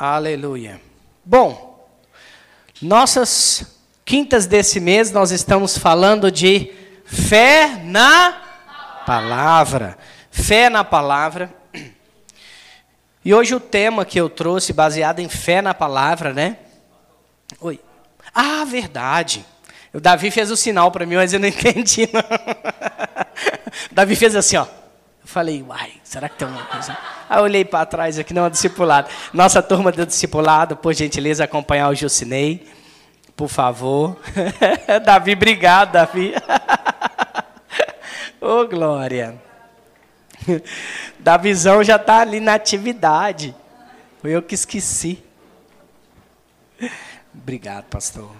Aleluia. 0.00 0.80
Bom, 1.24 1.84
nossas 2.80 3.80
quintas 4.04 4.46
desse 4.46 4.78
mês 4.78 5.10
nós 5.10 5.32
estamos 5.32 5.76
falando 5.76 6.30
de 6.30 6.72
fé 7.04 7.80
na 7.82 8.30
palavra. 9.04 9.98
Fé 10.30 10.70
na 10.70 10.84
palavra. 10.84 11.52
E 13.24 13.34
hoje 13.34 13.56
o 13.56 13.58
tema 13.60 14.04
que 14.04 14.20
eu 14.20 14.30
trouxe, 14.30 14.72
baseado 14.72 15.18
em 15.18 15.28
fé 15.28 15.60
na 15.60 15.74
palavra, 15.74 16.32
né? 16.32 16.58
Oi. 17.60 17.80
Ah, 18.32 18.64
verdade. 18.64 19.44
O 19.92 19.98
Davi 19.98 20.30
fez 20.30 20.52
o 20.52 20.56
sinal 20.56 20.92
para 20.92 21.04
mim, 21.06 21.16
mas 21.16 21.32
eu 21.32 21.40
não 21.40 21.48
entendi. 21.50 22.08
Não. 22.12 22.20
O 23.90 23.94
Davi 23.96 24.14
fez 24.14 24.36
assim, 24.36 24.58
ó. 24.58 24.66
Falei, 25.28 25.62
uai, 25.62 25.92
será 26.02 26.26
que 26.26 26.38
tem 26.38 26.48
alguma 26.48 26.64
coisa? 26.64 26.96
Aí 27.28 27.42
olhei 27.42 27.62
para 27.62 27.84
trás 27.84 28.18
aqui, 28.18 28.32
não, 28.32 28.46
é 28.46 28.50
discipulado. 28.50 29.10
Nossa 29.30 29.62
turma 29.62 29.92
do 29.92 30.06
discipulado, 30.06 30.74
por 30.74 30.94
gentileza, 30.94 31.44
acompanhar 31.44 31.90
o 31.90 31.94
Jucinei, 31.94 32.66
por 33.36 33.46
favor. 33.46 34.16
Davi, 35.04 35.34
obrigado, 35.34 35.92
Davi. 35.92 36.32
Ô, 38.40 38.60
oh, 38.62 38.66
Glória. 38.66 39.38
Davizão 41.18 41.84
já 41.84 41.96
está 41.96 42.20
ali 42.20 42.40
na 42.40 42.54
atividade. 42.54 43.54
Foi 44.22 44.30
eu 44.30 44.40
que 44.40 44.54
esqueci. 44.54 45.22
Obrigado, 47.34 47.84
pastor. 47.84 48.30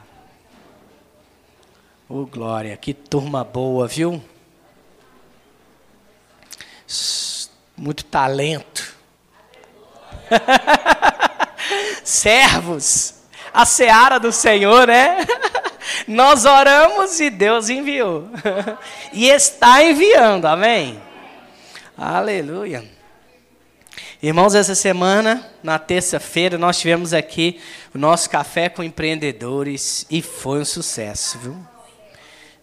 Ô, 2.08 2.22
oh, 2.22 2.26
Glória, 2.26 2.74
que 2.78 2.94
turma 2.94 3.44
boa, 3.44 3.86
viu? 3.86 4.22
Muito 7.76 8.04
talento. 8.04 8.96
Servos. 12.02 13.14
A 13.52 13.64
seara 13.66 14.18
do 14.18 14.32
Senhor, 14.32 14.86
né? 14.86 15.18
Nós 16.06 16.44
oramos 16.44 17.18
e 17.20 17.30
Deus 17.30 17.68
enviou. 17.68 18.28
e 19.12 19.28
está 19.28 19.82
enviando, 19.82 20.46
amém? 20.46 21.00
Aleluia. 21.96 22.84
Irmãos, 24.22 24.54
essa 24.54 24.74
semana, 24.74 25.48
na 25.62 25.78
terça-feira, 25.78 26.58
nós 26.58 26.78
tivemos 26.78 27.12
aqui 27.12 27.60
o 27.94 27.98
nosso 27.98 28.28
café 28.28 28.68
com 28.68 28.82
empreendedores 28.82 30.04
e 30.10 30.20
foi 30.20 30.60
um 30.60 30.64
sucesso, 30.64 31.38
viu? 31.38 31.56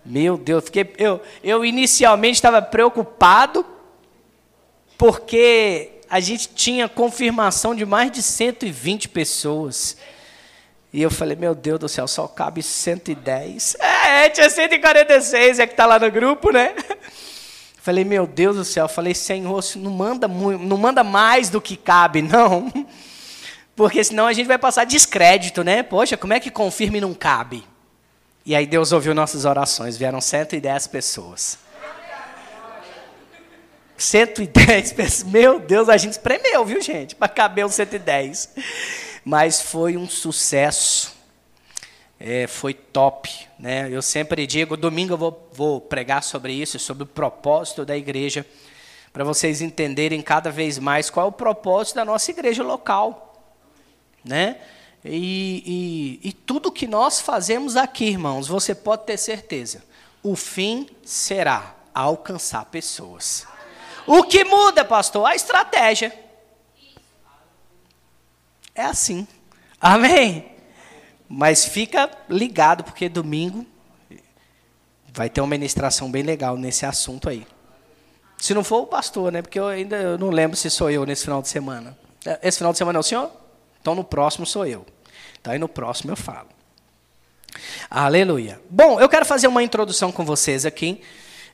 Meu 0.06 0.38
Deus, 0.38 0.66
fiquei, 0.66 0.94
eu, 0.98 1.22
eu 1.44 1.66
inicialmente 1.66 2.36
estava 2.36 2.62
preocupado 2.62 3.66
porque 4.98 5.92
a 6.10 6.20
gente 6.20 6.50
tinha 6.50 6.88
confirmação 6.88 7.76
de 7.76 7.86
mais 7.86 8.12
de 8.12 8.22
120 8.22 9.10
pessoas. 9.10 9.98
E 10.94 11.02
eu 11.02 11.12
falei, 11.12 11.36
meu 11.36 11.54
Deus 11.54 11.80
do 11.80 11.90
céu, 11.90 12.08
só 12.08 12.28
cabe 12.28 12.64
110. 12.64 13.76
É, 13.80 14.30
tinha 14.30 14.50
146, 14.50 15.60
é 15.60 15.68
que 15.68 15.74
está 15.74 15.86
lá 15.86 16.00
no 16.00 16.10
grupo, 16.10 16.52
né? 16.52 16.74
Falei, 17.86 18.04
meu 18.04 18.26
Deus 18.26 18.56
do 18.56 18.66
céu, 18.66 18.88
falei, 18.88 19.14
Senhor, 19.14 19.64
não 19.76 19.92
manda, 19.92 20.28
não 20.28 20.76
manda 20.76 21.04
mais 21.04 21.52
do 21.52 21.62
que 21.62 21.78
cabe, 21.78 22.20
não. 22.20 22.74
Porque 23.76 24.04
senão 24.04 24.26
a 24.26 24.34
gente 24.34 24.48
vai 24.48 24.58
passar 24.58 24.86
descrédito, 24.86 25.64
né? 25.64 25.84
Poxa, 25.84 26.18
como 26.18 26.34
é 26.34 26.40
que 26.40 26.50
confirma 26.50 26.98
e 26.98 27.02
não 27.02 27.14
cabe? 27.14 27.64
E 28.44 28.56
aí 28.56 28.66
Deus 28.66 28.92
ouviu 28.92 29.14
nossas 29.14 29.46
orações, 29.46 29.98
vieram 29.98 30.20
110 30.20 30.88
pessoas. 30.88 31.60
110 33.98 34.94
pessoas, 34.94 35.32
meu 35.32 35.60
Deus, 35.60 35.90
a 35.90 35.98
gente 35.98 36.14
espremeu, 36.14 36.66
viu, 36.66 36.82
gente? 36.82 37.16
Para 37.16 37.28
caber 37.28 37.66
os 37.66 37.74
110. 37.76 38.50
Mas 39.24 39.62
foi 39.62 39.98
um 39.98 40.08
sucesso 40.08 41.16
é, 42.20 42.48
foi 42.48 42.74
top. 42.74 43.30
Né? 43.60 43.90
Eu 43.92 44.02
sempre 44.02 44.48
digo, 44.48 44.78
domingo 44.78 45.14
eu 45.14 45.18
vou, 45.18 45.50
vou 45.54 45.82
pregar 45.82 46.24
sobre 46.24 46.54
isso, 46.54 46.80
sobre 46.80 47.04
o 47.04 47.08
propósito 47.08 47.86
da 47.86 47.96
igreja, 47.96 48.46
para 49.12 49.24
vocês 49.24 49.62
entenderem 49.62 50.22
cada 50.22 50.52
vez 50.52 50.78
mais 50.78 51.10
qual 51.10 51.28
é 51.28 51.30
o 51.30 51.32
propósito 51.32 51.96
da 51.96 52.06
nossa 52.06 52.32
igreja 52.32 52.64
local. 52.64 53.44
Né? 54.24 54.58
E, 55.04 56.20
e, 56.24 56.30
e 56.30 56.34
tudo 56.34 56.72
que 56.72 56.88
nós 56.88 57.22
fazemos 57.22 57.76
aqui, 57.76 58.06
irmãos, 58.06 58.48
você 58.48 58.74
pode 58.74 59.06
ter 59.06 59.18
certeza, 59.18 59.84
o 60.24 60.36
fim 60.36 60.90
será 61.04 61.76
alcançar 61.94 62.66
pessoas. 62.66 63.46
O 64.08 64.24
que 64.24 64.44
muda, 64.44 64.86
pastor? 64.86 65.26
A 65.26 65.36
estratégia. 65.36 66.14
É 68.74 68.84
assim. 68.84 69.28
Amém? 69.80 70.52
Mas 71.28 71.66
fica 71.66 72.10
ligado, 72.30 72.84
porque 72.84 73.10
domingo 73.10 73.66
vai 75.14 75.30
ter 75.30 75.42
uma 75.42 75.48
ministração 75.48 76.12
bem 76.12 76.24
legal 76.24 76.58
nesse 76.58 76.86
assunto 76.86 77.30
aí. 77.30 77.48
Se 78.38 78.54
não 78.54 78.64
for 78.64 78.82
o 78.82 78.88
pastor, 78.88 79.32
né? 79.32 79.42
Porque 79.42 79.58
eu 79.58 79.68
ainda 79.68 80.18
não 80.18 80.30
lembro 80.30 80.58
se 80.58 80.70
sou 80.70 80.92
eu 80.92 81.06
nesse 81.06 81.24
final 81.24 81.42
de 81.42 81.48
semana. 81.48 81.98
É, 82.26 82.40
esse 82.44 82.58
final 82.58 82.74
de 82.74 82.78
semana 82.78 83.00
é 83.00 83.02
o 83.02 83.04
senhor? 83.04 83.32
Então 83.82 83.96
no 83.96 84.04
próximo 84.04 84.46
sou 84.46 84.66
eu. 84.66 84.86
Então 85.40 85.54
aí 85.54 85.60
no 85.60 85.70
próximo 85.70 86.12
eu 86.12 86.18
falo. 86.18 86.50
Aleluia. 87.90 88.60
Bom, 88.70 89.00
eu 89.00 89.08
quero 89.08 89.26
fazer 89.26 89.48
uma 89.48 89.64
introdução 89.64 90.12
com 90.12 90.26
vocês 90.26 90.66
aqui. 90.66 91.02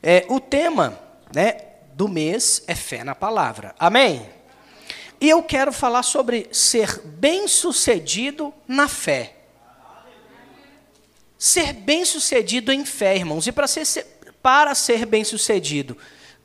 É, 0.02 0.26
o 0.28 0.40
tema 0.40 0.98
né, 1.32 1.71
do 1.94 2.08
mês 2.08 2.62
é 2.66 2.74
fé 2.74 3.04
na 3.04 3.14
palavra. 3.14 3.74
Amém? 3.78 4.28
E 5.20 5.30
eu 5.30 5.42
quero 5.42 5.72
falar 5.72 6.02
sobre 6.02 6.48
ser 6.50 7.00
bem-sucedido 7.04 8.52
na 8.66 8.88
fé. 8.88 9.36
Ser 11.38 11.72
bem-sucedido 11.72 12.72
em 12.72 12.84
fé, 12.84 13.16
irmãos, 13.16 13.46
e 13.46 13.52
para 13.52 13.66
ser, 13.66 14.04
para 14.42 14.74
ser 14.74 15.06
bem-sucedido, 15.06 15.96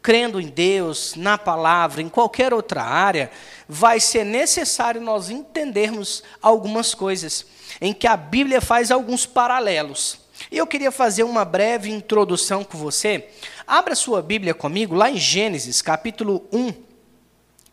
crendo 0.02 0.40
em 0.40 0.48
Deus, 0.48 1.16
na 1.16 1.38
palavra, 1.38 2.02
em 2.02 2.10
qualquer 2.10 2.54
outra 2.54 2.84
área, 2.84 3.32
vai 3.68 4.00
ser 4.00 4.24
necessário 4.24 5.02
nós 5.02 5.30
entendermos 5.30 6.24
algumas 6.42 6.94
coisas, 6.94 7.46
em 7.82 7.94
que 7.94 8.08
a 8.08 8.16
Bíblia 8.16 8.62
faz 8.62 8.92
alguns 8.92 9.26
paralelos. 9.26 10.27
E 10.52 10.58
eu 10.58 10.68
queria 10.68 10.92
fazer 10.92 11.24
uma 11.24 11.44
breve 11.44 11.90
introdução 11.90 12.64
com 12.64 12.78
você. 12.78 13.30
Abra 13.66 13.96
sua 13.96 14.22
Bíblia 14.22 14.54
comigo, 14.54 14.96
lá 14.96 15.10
em 15.10 15.18
Gênesis, 15.18 15.82
capítulo 15.82 16.48
1, 16.52 16.74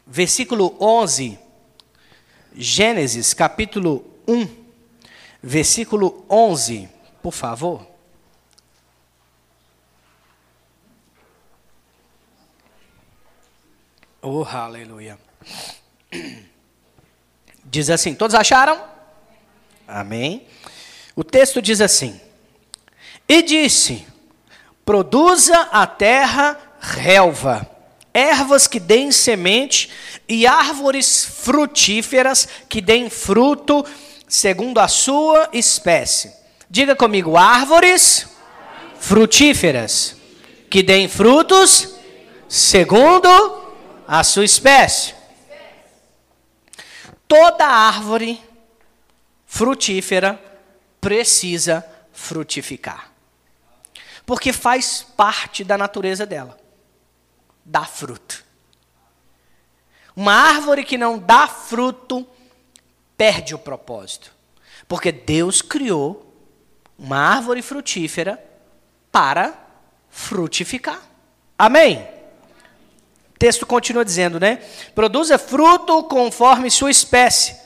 versículo 0.06 0.76
11. 0.80 1.38
Gênesis, 2.56 3.34
capítulo 3.34 4.04
1, 4.28 4.48
versículo 5.42 6.24
11 6.30 6.88
por 7.24 7.32
favor. 7.32 7.86
Oh, 14.20 14.44
aleluia. 14.44 15.19
Diz 17.64 17.88
assim: 17.88 18.14
Todos 18.14 18.34
acharam? 18.34 18.78
Amém. 19.88 20.47
O 21.16 21.24
texto 21.24 21.62
diz 21.62 21.80
assim: 21.80 22.20
E 23.28 23.42
disse: 23.42 24.06
Produza 24.84 25.68
a 25.72 25.86
terra 25.86 26.58
relva, 26.80 27.68
ervas 28.12 28.66
que 28.66 28.78
deem 28.78 29.10
semente 29.10 29.90
e 30.28 30.46
árvores 30.46 31.24
frutíferas 31.24 32.48
que 32.68 32.80
deem 32.80 33.08
fruto 33.08 33.84
segundo 34.28 34.78
a 34.78 34.88
sua 34.88 35.48
espécie 35.52 36.44
Diga 36.74 36.96
comigo: 36.96 37.36
árvores 37.36 38.26
frutíferas 38.98 40.16
que 40.68 40.82
deem 40.82 41.06
frutos 41.06 41.94
segundo 42.48 43.28
a 44.08 44.24
sua 44.24 44.44
espécie. 44.44 45.14
Toda 47.28 47.65
árvore 47.65 48.41
frutífera 49.47 50.41
precisa 51.00 51.86
frutificar. 52.12 53.14
Porque 54.26 54.53
faz 54.53 55.03
parte 55.16 55.62
da 55.65 55.76
natureza 55.76 56.24
dela. 56.24 56.59
Dá 57.65 57.84
fruto. 57.84 58.44
Uma 60.16 60.32
árvore 60.32 60.84
que 60.84 60.97
não 60.97 61.18
dá 61.18 61.47
fruto 61.47 62.26
perde 63.16 63.54
o 63.54 63.59
propósito. 63.59 64.32
Porque 64.86 65.10
Deus 65.10 65.60
criou 65.62 66.32
uma 66.98 67.18
árvore 67.18 67.62
frutífera 67.62 68.42
para 69.10 69.54
frutificar. 70.09 71.00
Amém? 71.59 72.06
O 73.34 73.38
texto 73.38 73.66
continua 73.66 74.04
dizendo, 74.04 74.38
né? 74.38 74.56
Produza 74.94 75.38
fruto 75.38 76.04
conforme 76.04 76.70
sua 76.70 76.91
espécie, 76.91 77.56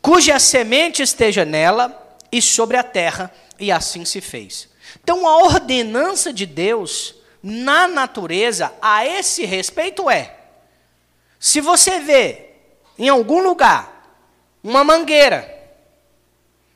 cuja 0.00 0.38
semente 0.38 1.02
esteja 1.02 1.44
nela 1.44 2.18
e 2.30 2.42
sobre 2.42 2.76
a 2.76 2.82
terra, 2.82 3.32
e 3.58 3.70
assim 3.70 4.04
se 4.04 4.20
fez. 4.20 4.68
Então, 5.02 5.26
a 5.26 5.38
ordenança 5.38 6.32
de 6.32 6.46
Deus 6.46 7.14
na 7.42 7.86
natureza 7.88 8.72
a 8.80 9.06
esse 9.06 9.44
respeito 9.44 10.10
é: 10.10 10.36
se 11.38 11.60
você 11.60 12.00
vê 12.00 12.50
em 12.98 13.08
algum 13.08 13.42
lugar 13.42 13.92
uma 14.62 14.84
mangueira. 14.84 15.60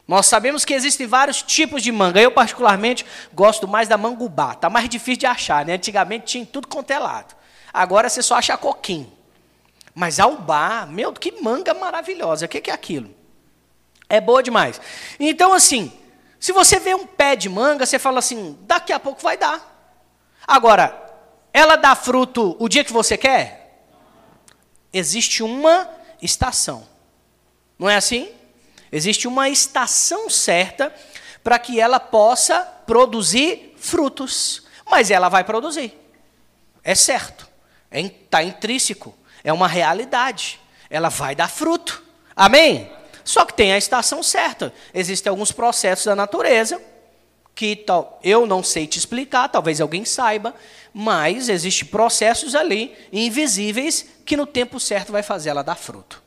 Nós 0.09 0.27
sabemos 0.27 0.65
que 0.65 0.75
existem 0.75 1.07
vários 1.07 1.43
tipos 1.43 1.83
de 1.83 1.91
manga. 1.91 2.21
Eu, 2.21 2.31
particularmente, 2.31 3.05
gosto 3.33 3.67
mais 3.67 3.89
da 3.89 3.99
mangubá. 3.99 4.53
Está 4.53 4.71
mais 4.71 4.89
difícil 4.89 5.21
de 5.21 5.27
achar, 5.27 5.65
né? 5.65 5.75
Antigamente 5.75 6.27
tinha 6.27 6.47
tudo 6.47 6.69
quanto 6.69 6.91
é 6.91 6.99
lado. 6.99 7.35
Agora 7.73 8.09
você 8.09 8.23
só 8.23 8.37
acha 8.37 8.57
coquinho. 8.57 9.13
Mas 9.95 10.21
a 10.21 10.27
ubá, 10.27 10.87
meu, 10.87 11.13
que 11.13 11.41
manga 11.43 11.75
maravilhosa. 11.75 12.47
O 12.47 12.49
que 12.49 12.71
é 12.71 12.75
aquilo? 12.75 13.11
É 14.09 14.21
boa 14.21 14.43
demais. 14.43 14.81
Então, 15.19 15.53
assim, 15.53 15.93
se 16.47 16.53
você 16.53 16.79
vê 16.79 16.95
um 16.95 17.05
pé 17.05 17.35
de 17.35 17.49
manga, 17.49 17.85
você 17.85 17.99
fala 17.99 18.21
assim, 18.21 18.57
daqui 18.61 18.93
a 18.93 19.01
pouco 19.01 19.21
vai 19.21 19.37
dar. 19.37 19.99
Agora, 20.47 20.97
ela 21.53 21.75
dá 21.75 21.93
fruto 21.97 22.55
o 22.61 22.69
dia 22.69 22.85
que 22.85 22.93
você 22.93 23.17
quer? 23.19 23.83
Existe 24.93 25.43
uma 25.43 25.91
estação. 26.23 26.87
Não 27.77 27.91
é 27.91 27.97
assim? 27.97 28.33
Existe 28.93 29.27
uma 29.27 29.49
estação 29.49 30.31
certa 30.31 30.95
para 31.43 31.59
que 31.59 31.81
ela 31.81 31.99
possa 31.99 32.61
produzir 32.61 33.75
frutos. 33.77 34.63
Mas 34.89 35.11
ela 35.11 35.29
vai 35.29 35.43
produzir. 35.43 35.99
É 36.85 36.95
certo. 36.95 37.49
Está 37.91 38.41
é, 38.41 38.45
intrínseco. 38.45 39.19
É 39.43 39.53
uma 39.53 39.67
realidade. 39.67 40.61
Ela 40.89 41.09
vai 41.09 41.35
dar 41.35 41.51
fruto. 41.51 42.05
Amém? 42.37 42.89
Só 43.27 43.45
que 43.45 43.55
tem 43.55 43.73
a 43.73 43.77
estação 43.77 44.23
certa. 44.23 44.73
Existem 44.95 45.29
alguns 45.29 45.51
processos 45.51 46.07
da 46.07 46.15
natureza 46.15 46.81
que 47.57 47.75
tal, 47.75 48.21
eu 48.23 48.47
não 48.47 48.63
sei 48.63 48.87
te 48.87 48.99
explicar, 48.99 49.49
talvez 49.49 49.81
alguém 49.81 50.05
saiba, 50.05 50.55
mas 50.95 51.49
existem 51.49 51.89
processos 51.89 52.55
ali 52.55 52.95
invisíveis 53.13 54.07
que 54.25 54.37
no 54.37 54.47
tempo 54.47 54.79
certo 54.79 55.11
vai 55.11 55.25
fazer 55.25 55.49
ela 55.49 55.65
dar 55.65 55.75
fruto. 55.75 56.23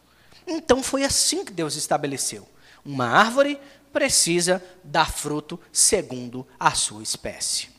Então 0.46 0.84
foi 0.84 1.06
assim 1.06 1.46
que 1.46 1.54
Deus 1.54 1.76
estabeleceu. 1.76 2.46
Uma 2.84 3.08
árvore 3.08 3.58
precisa 3.94 4.62
dar 4.84 5.10
fruto 5.10 5.58
segundo 5.72 6.46
a 6.60 6.72
sua 6.72 7.02
espécie. 7.02 7.70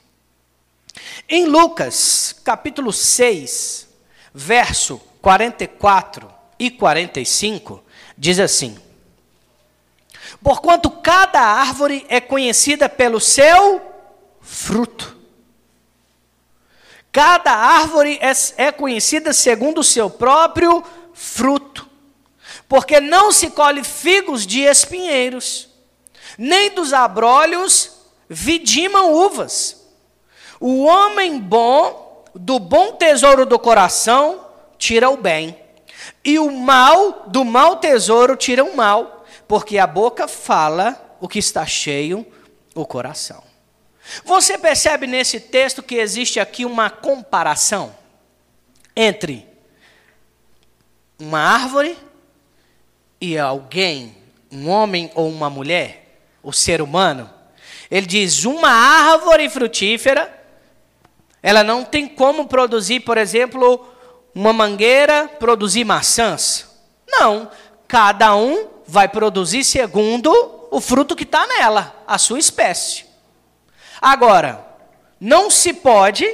Em 1.28 1.44
Lucas, 1.44 2.34
capítulo 2.42 2.90
6, 2.90 3.86
verso 4.32 4.98
44 5.20 6.32
e 6.58 6.70
45, 6.70 7.84
diz 8.16 8.38
assim: 8.38 8.78
Porquanto 10.42 10.90
cada 10.90 11.40
árvore 11.40 12.06
é 12.08 12.20
conhecida 12.20 12.88
pelo 12.88 13.20
seu 13.20 13.80
fruto. 14.40 15.16
Cada 17.12 17.52
árvore 17.52 18.18
é, 18.22 18.32
é 18.56 18.72
conhecida 18.72 19.32
segundo 19.32 19.78
o 19.78 19.84
seu 19.84 20.08
próprio 20.08 20.82
fruto 21.12 21.90
porque 22.70 23.00
não 23.00 23.32
se 23.32 23.50
colhe 23.50 23.82
figos 23.82 24.46
de 24.46 24.60
espinheiros, 24.60 25.68
nem 26.38 26.70
dos 26.70 26.92
abrolhos 26.92 27.90
vidimam 28.28 29.12
uvas. 29.12 29.88
O 30.60 30.84
homem 30.84 31.40
bom, 31.40 32.24
do 32.32 32.60
bom 32.60 32.92
tesouro 32.92 33.44
do 33.44 33.58
coração, 33.58 34.46
tira 34.78 35.10
o 35.10 35.16
bem, 35.16 35.58
e 36.24 36.38
o 36.38 36.48
mal, 36.52 37.24
do 37.26 37.44
mau 37.44 37.78
tesouro, 37.78 38.36
tira 38.36 38.62
o 38.62 38.76
mal, 38.76 39.19
porque 39.50 39.78
a 39.78 39.86
boca 39.86 40.28
fala 40.28 41.16
o 41.20 41.26
que 41.26 41.40
está 41.40 41.66
cheio 41.66 42.24
o 42.72 42.86
coração. 42.86 43.42
Você 44.24 44.56
percebe 44.56 45.08
nesse 45.08 45.40
texto 45.40 45.82
que 45.82 45.96
existe 45.96 46.38
aqui 46.38 46.64
uma 46.64 46.88
comparação 46.88 47.92
entre 48.94 49.44
uma 51.18 51.40
árvore 51.40 51.98
e 53.20 53.36
alguém, 53.36 54.16
um 54.52 54.68
homem 54.68 55.10
ou 55.16 55.28
uma 55.28 55.50
mulher, 55.50 56.20
o 56.44 56.52
ser 56.52 56.80
humano, 56.80 57.28
ele 57.90 58.06
diz: 58.06 58.44
uma 58.44 58.70
árvore 58.70 59.50
frutífera, 59.50 60.32
ela 61.42 61.64
não 61.64 61.84
tem 61.84 62.06
como 62.06 62.46
produzir, 62.46 63.00
por 63.00 63.18
exemplo, 63.18 63.84
uma 64.32 64.52
mangueira, 64.52 65.26
produzir 65.40 65.82
maçãs. 65.82 66.70
Não, 67.04 67.50
cada 67.88 68.36
um 68.36 68.78
vai 68.90 69.08
produzir 69.08 69.62
segundo 69.62 70.30
o 70.70 70.80
fruto 70.80 71.14
que 71.14 71.22
está 71.22 71.46
nela, 71.46 71.94
a 72.06 72.18
sua 72.18 72.38
espécie. 72.38 73.04
Agora, 74.00 74.66
não 75.20 75.48
se 75.48 75.72
pode 75.72 76.26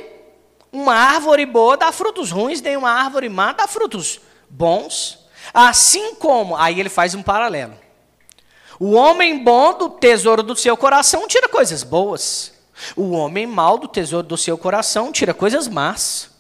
uma 0.73 0.95
árvore 0.95 1.45
boa 1.45 1.77
dar 1.77 1.93
frutos 1.93 2.31
ruins, 2.31 2.63
nem 2.63 2.77
uma 2.77 2.91
árvore 2.91 3.29
má 3.29 3.53
dar 3.53 3.69
frutos 3.69 4.21
bons. 4.49 5.19
Assim 5.53 6.15
como, 6.15 6.57
aí 6.57 6.81
ele 6.81 6.89
faz 6.89 7.15
um 7.15 7.23
paralelo. 7.23 7.75
O 8.81 8.93
homem 8.93 9.43
bom 9.43 9.77
do 9.77 9.91
tesouro 9.91 10.43
do 10.43 10.57
seu 10.57 10.77
coração 10.77 11.29
tira 11.29 11.49
coisas 11.49 11.83
boas. 11.83 12.53
O 12.95 13.11
homem 13.11 13.47
mau 13.47 13.79
do 13.79 13.89
tesouro 13.89 14.27
do 14.27 14.37
seu 14.37 14.57
coração 14.57 15.13
tira 15.13 15.33
coisas 15.33 15.69
más. 15.69 16.31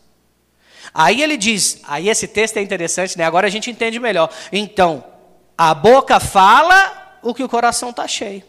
Aí 0.92 1.22
ele 1.22 1.36
diz, 1.36 1.80
aí 1.84 2.08
esse 2.08 2.26
texto 2.26 2.56
é 2.56 2.62
interessante, 2.62 3.18
né? 3.18 3.24
Agora 3.24 3.46
a 3.46 3.50
gente 3.50 3.70
entende 3.70 3.98
melhor. 3.98 4.30
Então, 4.52 5.04
a 5.56 5.74
boca 5.74 6.20
fala 6.20 7.18
o 7.22 7.34
que 7.34 7.42
o 7.42 7.48
coração 7.48 7.90
está 7.90 8.06
cheio. 8.06 8.42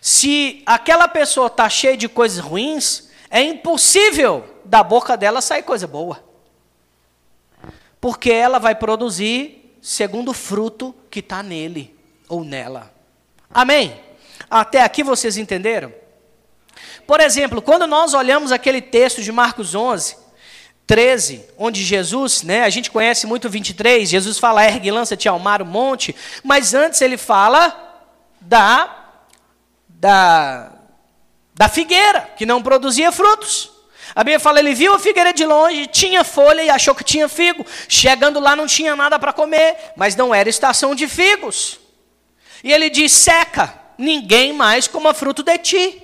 Se 0.00 0.62
aquela 0.66 1.08
pessoa 1.08 1.46
está 1.46 1.68
cheia 1.68 1.96
de 1.96 2.08
coisas 2.08 2.38
ruins, 2.38 3.08
é 3.30 3.42
impossível 3.42 4.44
da 4.64 4.82
boca 4.82 5.16
dela 5.16 5.40
sair 5.40 5.62
coisa 5.62 5.86
boa 5.86 6.22
porque 8.04 8.30
ela 8.30 8.58
vai 8.58 8.74
produzir 8.74 9.78
segundo 9.80 10.32
o 10.32 10.34
fruto 10.34 10.94
que 11.10 11.20
está 11.20 11.42
nele 11.42 11.98
ou 12.28 12.44
nela. 12.44 12.92
Amém? 13.48 13.98
Até 14.50 14.82
aqui 14.82 15.02
vocês 15.02 15.38
entenderam? 15.38 15.90
Por 17.06 17.18
exemplo, 17.18 17.62
quando 17.62 17.86
nós 17.86 18.12
olhamos 18.12 18.52
aquele 18.52 18.82
texto 18.82 19.22
de 19.22 19.32
Marcos 19.32 19.74
11, 19.74 20.18
13, 20.86 21.44
onde 21.56 21.82
Jesus, 21.82 22.42
né, 22.42 22.62
a 22.62 22.70
gente 22.70 22.90
conhece 22.90 23.26
muito 23.26 23.46
o 23.46 23.50
23, 23.50 24.08
Jesus 24.08 24.38
fala, 24.38 24.64
ergue 24.64 24.90
lança-te 24.90 25.28
ao 25.28 25.38
mar 25.38 25.62
o 25.62 25.66
monte, 25.66 26.14
mas 26.42 26.74
antes 26.74 27.00
ele 27.00 27.16
fala 27.16 28.02
da, 28.40 28.94
da, 29.88 30.72
da 31.54 31.68
figueira, 31.68 32.28
que 32.36 32.44
não 32.44 32.62
produzia 32.62 33.10
frutos. 33.10 33.70
A 34.14 34.22
Bíblia 34.22 34.38
fala, 34.38 34.60
ele 34.60 34.74
viu 34.74 34.94
a 34.94 34.98
figueira 34.98 35.32
de 35.32 35.44
longe, 35.44 35.86
tinha 35.86 36.22
folha 36.22 36.62
e 36.62 36.70
achou 36.70 36.94
que 36.94 37.02
tinha 37.02 37.28
figo. 37.28 37.64
Chegando 37.88 38.38
lá 38.38 38.54
não 38.54 38.66
tinha 38.66 38.94
nada 38.94 39.18
para 39.18 39.32
comer, 39.32 39.76
mas 39.96 40.14
não 40.14 40.34
era 40.34 40.48
estação 40.48 40.94
de 40.94 41.08
figos. 41.08 41.80
E 42.62 42.72
ele 42.72 42.88
diz: 42.90 43.10
seca, 43.10 43.74
ninguém 43.98 44.52
mais 44.52 44.86
coma 44.86 45.12
fruto 45.12 45.42
de 45.42 45.58
ti. 45.58 46.02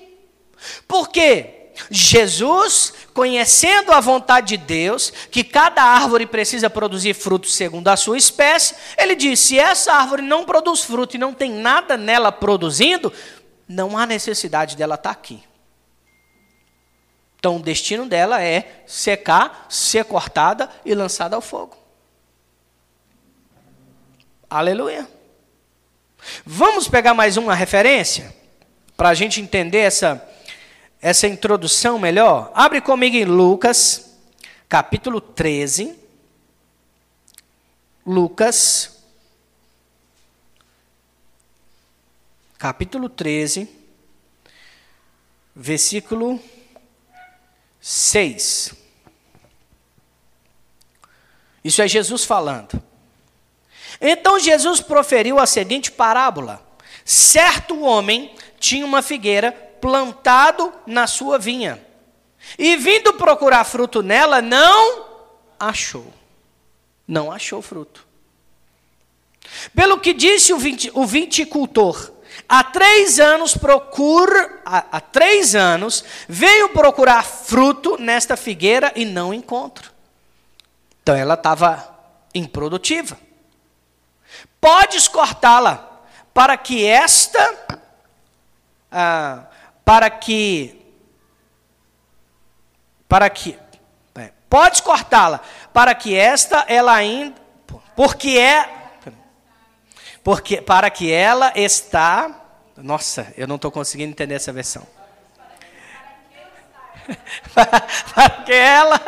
Por 0.88 1.08
quê? 1.08 1.59
Jesus, 1.88 2.92
conhecendo 3.14 3.92
a 3.92 4.00
vontade 4.00 4.48
de 4.48 4.56
Deus, 4.56 5.12
que 5.30 5.44
cada 5.44 5.82
árvore 5.82 6.26
precisa 6.26 6.68
produzir 6.68 7.14
frutos 7.14 7.54
segundo 7.54 7.86
a 7.88 7.96
sua 7.96 8.18
espécie, 8.18 8.74
ele 8.98 9.14
disse: 9.14 9.48
se 9.48 9.58
essa 9.58 9.92
árvore 9.92 10.22
não 10.22 10.44
produz 10.44 10.82
fruto 10.82 11.16
e 11.16 11.18
não 11.18 11.32
tem 11.32 11.52
nada 11.52 11.96
nela 11.96 12.32
produzindo, 12.32 13.12
não 13.68 13.96
há 13.96 14.04
necessidade 14.04 14.76
dela 14.76 14.96
estar 14.96 15.14
tá 15.14 15.18
aqui. 15.18 15.42
Então, 17.38 17.56
o 17.56 17.62
destino 17.62 18.06
dela 18.06 18.42
é 18.42 18.82
secar, 18.86 19.66
ser 19.70 20.04
cortada 20.04 20.68
e 20.84 20.94
lançada 20.94 21.36
ao 21.36 21.40
fogo. 21.40 21.74
Aleluia. 24.48 25.08
Vamos 26.44 26.88
pegar 26.88 27.14
mais 27.14 27.36
uma 27.36 27.54
referência 27.54 28.34
para 28.96 29.08
a 29.08 29.14
gente 29.14 29.40
entender 29.40 29.78
essa, 29.78 30.22
essa 31.00 31.26
introdução 31.26 31.98
melhor? 31.98 32.52
Abre 32.54 32.80
comigo 32.80 33.16
em 33.16 33.24
Lucas, 33.24 34.16
capítulo 34.68 35.20
13. 35.20 35.98
Lucas, 38.04 38.98
capítulo 42.58 43.08
13, 43.08 43.68
versículo 45.54 46.40
6. 47.80 48.74
Isso 51.62 51.82
é 51.82 51.88
Jesus 51.88 52.24
falando. 52.24 52.82
Então 54.00 54.40
Jesus 54.40 54.80
proferiu 54.80 55.38
a 55.38 55.46
seguinte 55.46 55.92
parábola: 55.92 56.66
Certo 57.04 57.80
homem 57.82 58.34
tinha 58.58 58.84
uma 58.84 59.02
figueira 59.02 59.69
plantado 59.80 60.72
na 60.86 61.06
sua 61.06 61.38
vinha, 61.38 61.84
e 62.58 62.76
vindo 62.76 63.12
procurar 63.14 63.64
fruto 63.64 64.02
nela, 64.02 64.40
não 64.40 65.06
achou. 65.58 66.12
Não 67.06 67.30
achou 67.30 67.60
fruto. 67.60 68.06
Pelo 69.74 69.98
que 69.98 70.12
disse 70.12 70.52
o 70.52 71.06
viticultor, 71.06 72.12
há 72.48 72.62
três 72.62 73.18
anos 73.18 73.56
procura, 73.56 74.60
há, 74.64 74.84
há 74.92 75.00
três 75.00 75.54
anos, 75.54 76.04
veio 76.28 76.70
procurar 76.70 77.24
fruto 77.24 77.96
nesta 77.98 78.36
figueira 78.36 78.92
e 78.94 79.04
não 79.04 79.34
encontro. 79.34 79.90
Então 81.02 81.14
ela 81.14 81.34
estava 81.34 81.88
improdutiva. 82.34 83.18
Podes 84.60 85.08
cortá-la 85.08 86.02
para 86.32 86.56
que 86.56 86.84
esta, 86.84 87.80
ah, 88.92 89.44
para 89.84 90.08
que, 90.10 90.80
para 93.08 93.28
que, 93.30 93.58
é, 94.14 94.30
podes 94.48 94.80
cortá-la 94.80 95.40
para 95.72 95.94
que 95.94 96.16
esta, 96.16 96.64
ela 96.68 96.92
ainda, 96.94 97.36
porque 97.94 98.38
é, 98.38 98.68
porque 100.22 100.60
para 100.60 100.90
que 100.90 101.10
ela 101.10 101.52
está, 101.54 102.30
nossa, 102.76 103.32
eu 103.36 103.46
não 103.46 103.56
estou 103.56 103.70
conseguindo 103.70 104.10
entender 104.10 104.34
essa 104.34 104.52
versão. 104.52 104.86
para 107.54 108.30
que 108.44 108.52
ela, 108.52 109.00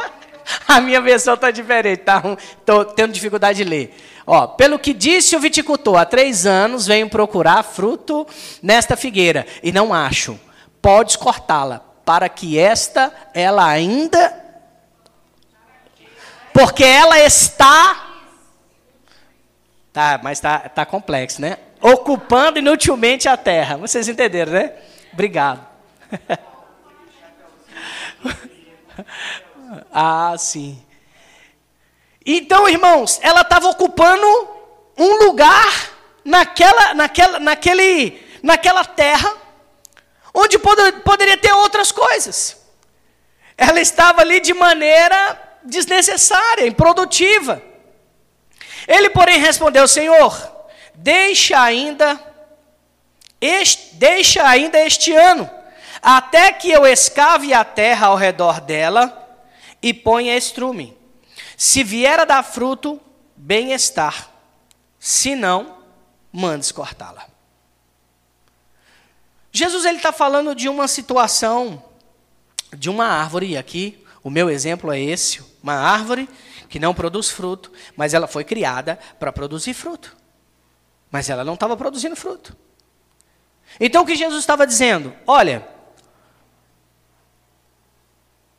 a 0.67 0.81
minha 0.81 1.01
versão 1.01 1.35
está 1.35 1.51
diferente, 1.51 2.01
tá? 2.01 2.23
Estou 2.59 2.85
tendo 2.85 3.13
dificuldade 3.13 3.63
de 3.63 3.65
ler. 3.69 3.95
Ó, 4.27 4.47
pelo 4.47 4.79
que 4.79 4.95
disse 4.95 5.37
o 5.37 5.41
viticultor, 5.41 5.99
há 5.99 6.05
três 6.05 6.47
anos 6.47 6.87
venho 6.87 7.09
procurar 7.09 7.63
fruto 7.63 8.27
nesta 8.63 8.97
figueira 8.97 9.47
e 9.63 9.73
não 9.73 9.93
acho. 9.93 10.39
Podes 10.83 11.15
cortá-la, 11.15 11.81
para 12.05 12.29
que 12.29 12.59
esta, 12.59 13.15
ela 13.33 13.65
ainda. 13.65 14.43
Porque 16.53 16.83
ela 16.83 17.21
está. 17.21 18.09
Tá, 19.93 20.19
mas 20.21 20.41
tá, 20.41 20.59
tá 20.59 20.85
complexo, 20.85 21.41
né? 21.41 21.59
Ocupando 21.81 22.59
inutilmente 22.59 23.29
a 23.29 23.37
terra. 23.37 23.77
Vocês 23.77 24.09
entenderam, 24.09 24.53
né? 24.53 24.73
Obrigado. 25.13 25.65
ah, 29.93 30.35
sim. 30.37 30.85
Então, 32.27 32.69
irmãos, 32.69 33.21
ela 33.23 33.43
estava 33.43 33.69
ocupando 33.69 34.27
um 34.99 35.27
lugar 35.27 35.93
naquela, 36.25 36.95
naquela, 36.95 37.39
naquele, 37.39 38.21
naquela 38.43 38.85
terra 38.85 39.42
onde 40.33 40.59
pod 40.59 40.93
poderia 41.05 41.37
ter 41.37 41.53
outras 41.53 41.93
coisas. 41.93 42.57
Ela 43.57 43.81
estava 43.81 44.23
ali 44.23 44.41
de 44.41 44.55
maneira 44.55 45.59
desnecessária, 45.63 46.67
improdutiva. 46.67 47.63
Ele, 48.87 49.11
porém, 49.11 49.39
respondeu: 49.39 49.87
Senhor, 49.87 50.35
deixa 50.95 51.61
ainda, 51.61 52.19
este, 53.41 53.95
deixa 53.95 54.47
ainda 54.47 54.79
este 54.81 55.13
ano, 55.13 55.49
até 56.01 56.53
que 56.53 56.71
eu 56.71 56.87
escave 56.87 57.53
a 57.53 57.65
terra 57.65 58.09
ao 58.09 58.17
redor 58.17 58.61
dela 58.61 59.19
e 59.83 59.93
ponha 59.93 60.37
estrume. 60.37 60.97
Se 61.57 61.85
vier 61.85 62.19
a 62.19 62.25
dar 62.25 62.43
fruto, 62.43 63.01
bem-estar. 63.37 64.31
Se 64.99 65.35
não, 65.35 65.79
mandes 66.33 66.73
cortá-la. 66.73 67.32
Jesus 69.53 69.85
ele 69.85 69.99
está 69.99 70.11
falando 70.11 70.55
de 70.55 70.69
uma 70.69 70.89
situação 70.89 71.83
de 72.73 72.89
uma 72.89 73.07
árvore 73.07 73.57
aqui. 73.57 74.03
O 74.25 74.31
meu 74.31 74.49
exemplo 74.49 74.91
é 74.91 74.99
esse: 74.99 75.45
uma 75.63 75.75
árvore 75.75 76.29
que 76.69 76.79
não 76.79 76.95
produz 76.95 77.29
fruto, 77.29 77.71
mas 77.95 78.15
ela 78.15 78.27
foi 78.27 78.45
criada 78.45 78.99
para 79.21 79.31
produzir 79.31 79.75
fruto. 79.75 80.17
Mas 81.11 81.29
ela 81.29 81.45
não 81.45 81.55
estava 81.55 81.77
produzindo 81.77 82.17
fruto. 82.17 82.57
Então 83.79 84.03
o 84.03 84.07
que 84.07 84.17
Jesus 84.17 84.41
estava 84.41 84.67
dizendo? 84.67 85.15
Olha, 85.27 85.69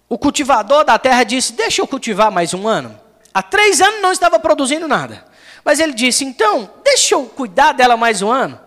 o 0.08 0.18
cultivador 0.18 0.86
da 0.86 1.00
terra 1.00 1.24
disse: 1.24 1.54
Deixa 1.54 1.82
eu 1.82 1.88
cultivar 1.88 2.32
mais 2.32 2.54
um 2.54 2.68
ano. 2.68 3.00
Há 3.34 3.42
três 3.42 3.82
anos 3.82 4.00
não 4.00 4.12
estava 4.12 4.40
produzindo 4.40 4.88
nada. 4.88 5.26
Mas 5.66 5.80
ele 5.80 5.94
disse: 5.94 6.24
Então, 6.24 6.70
deixa 6.84 7.16
eu 7.16 7.26
cuidar 7.26 7.72
dela 7.72 7.98
mais 7.98 8.22
um 8.22 8.32
ano. 8.32 8.60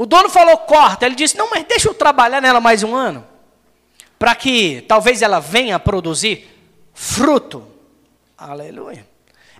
O 0.00 0.06
dono 0.06 0.30
falou: 0.30 0.56
Corta. 0.56 1.04
Ele 1.04 1.14
disse: 1.14 1.36
Não, 1.36 1.50
mas 1.50 1.62
deixa 1.66 1.86
eu 1.86 1.92
trabalhar 1.92 2.40
nela 2.40 2.58
mais 2.58 2.82
um 2.82 2.96
ano. 2.96 3.22
Para 4.18 4.34
que 4.34 4.80
talvez 4.88 5.20
ela 5.20 5.40
venha 5.40 5.78
produzir 5.78 6.48
fruto. 6.94 7.70
Aleluia. 8.34 9.06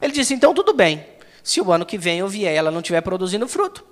Ele 0.01 0.15
disse: 0.15 0.33
Então, 0.33 0.55
tudo 0.55 0.73
bem. 0.73 1.07
Se 1.45 1.61
o 1.61 1.71
ano 1.71 1.85
que 1.85 1.99
vem 1.99 2.21
eu 2.21 2.27
vier 2.27 2.55
e 2.55 2.57
ela 2.57 2.71
não 2.71 2.81
estiver 2.81 3.03
produzindo 3.03 3.47
fruto, 3.47 3.87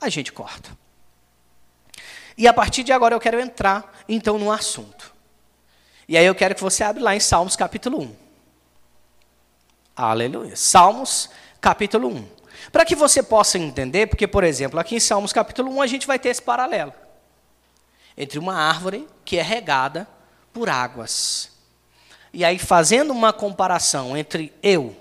a 0.00 0.08
gente 0.08 0.32
corta. 0.32 0.70
E 2.36 2.46
a 2.46 2.54
partir 2.54 2.84
de 2.84 2.92
agora 2.92 3.16
eu 3.16 3.20
quero 3.20 3.40
entrar, 3.40 3.92
então, 4.08 4.38
no 4.38 4.52
assunto. 4.52 5.12
E 6.08 6.16
aí 6.16 6.26
eu 6.26 6.34
quero 6.36 6.54
que 6.54 6.62
você 6.62 6.84
abra 6.84 7.02
lá 7.02 7.16
em 7.16 7.20
Salmos 7.20 7.56
capítulo 7.56 8.00
1. 8.02 8.16
Aleluia. 9.96 10.54
Salmos 10.54 11.28
capítulo 11.60 12.06
1. 12.06 12.37
Para 12.70 12.84
que 12.84 12.94
você 12.94 13.22
possa 13.22 13.58
entender, 13.58 14.06
porque, 14.06 14.26
por 14.26 14.44
exemplo, 14.44 14.78
aqui 14.78 14.96
em 14.96 15.00
Salmos 15.00 15.32
capítulo 15.32 15.70
1 15.72 15.82
a 15.82 15.86
gente 15.86 16.06
vai 16.06 16.18
ter 16.18 16.28
esse 16.28 16.42
paralelo 16.42 16.92
entre 18.16 18.38
uma 18.38 18.54
árvore 18.54 19.06
que 19.24 19.38
é 19.38 19.42
regada 19.42 20.06
por 20.52 20.68
águas. 20.68 21.52
E 22.32 22.44
aí, 22.44 22.58
fazendo 22.58 23.12
uma 23.12 23.32
comparação 23.32 24.16
entre 24.16 24.52
eu, 24.62 24.94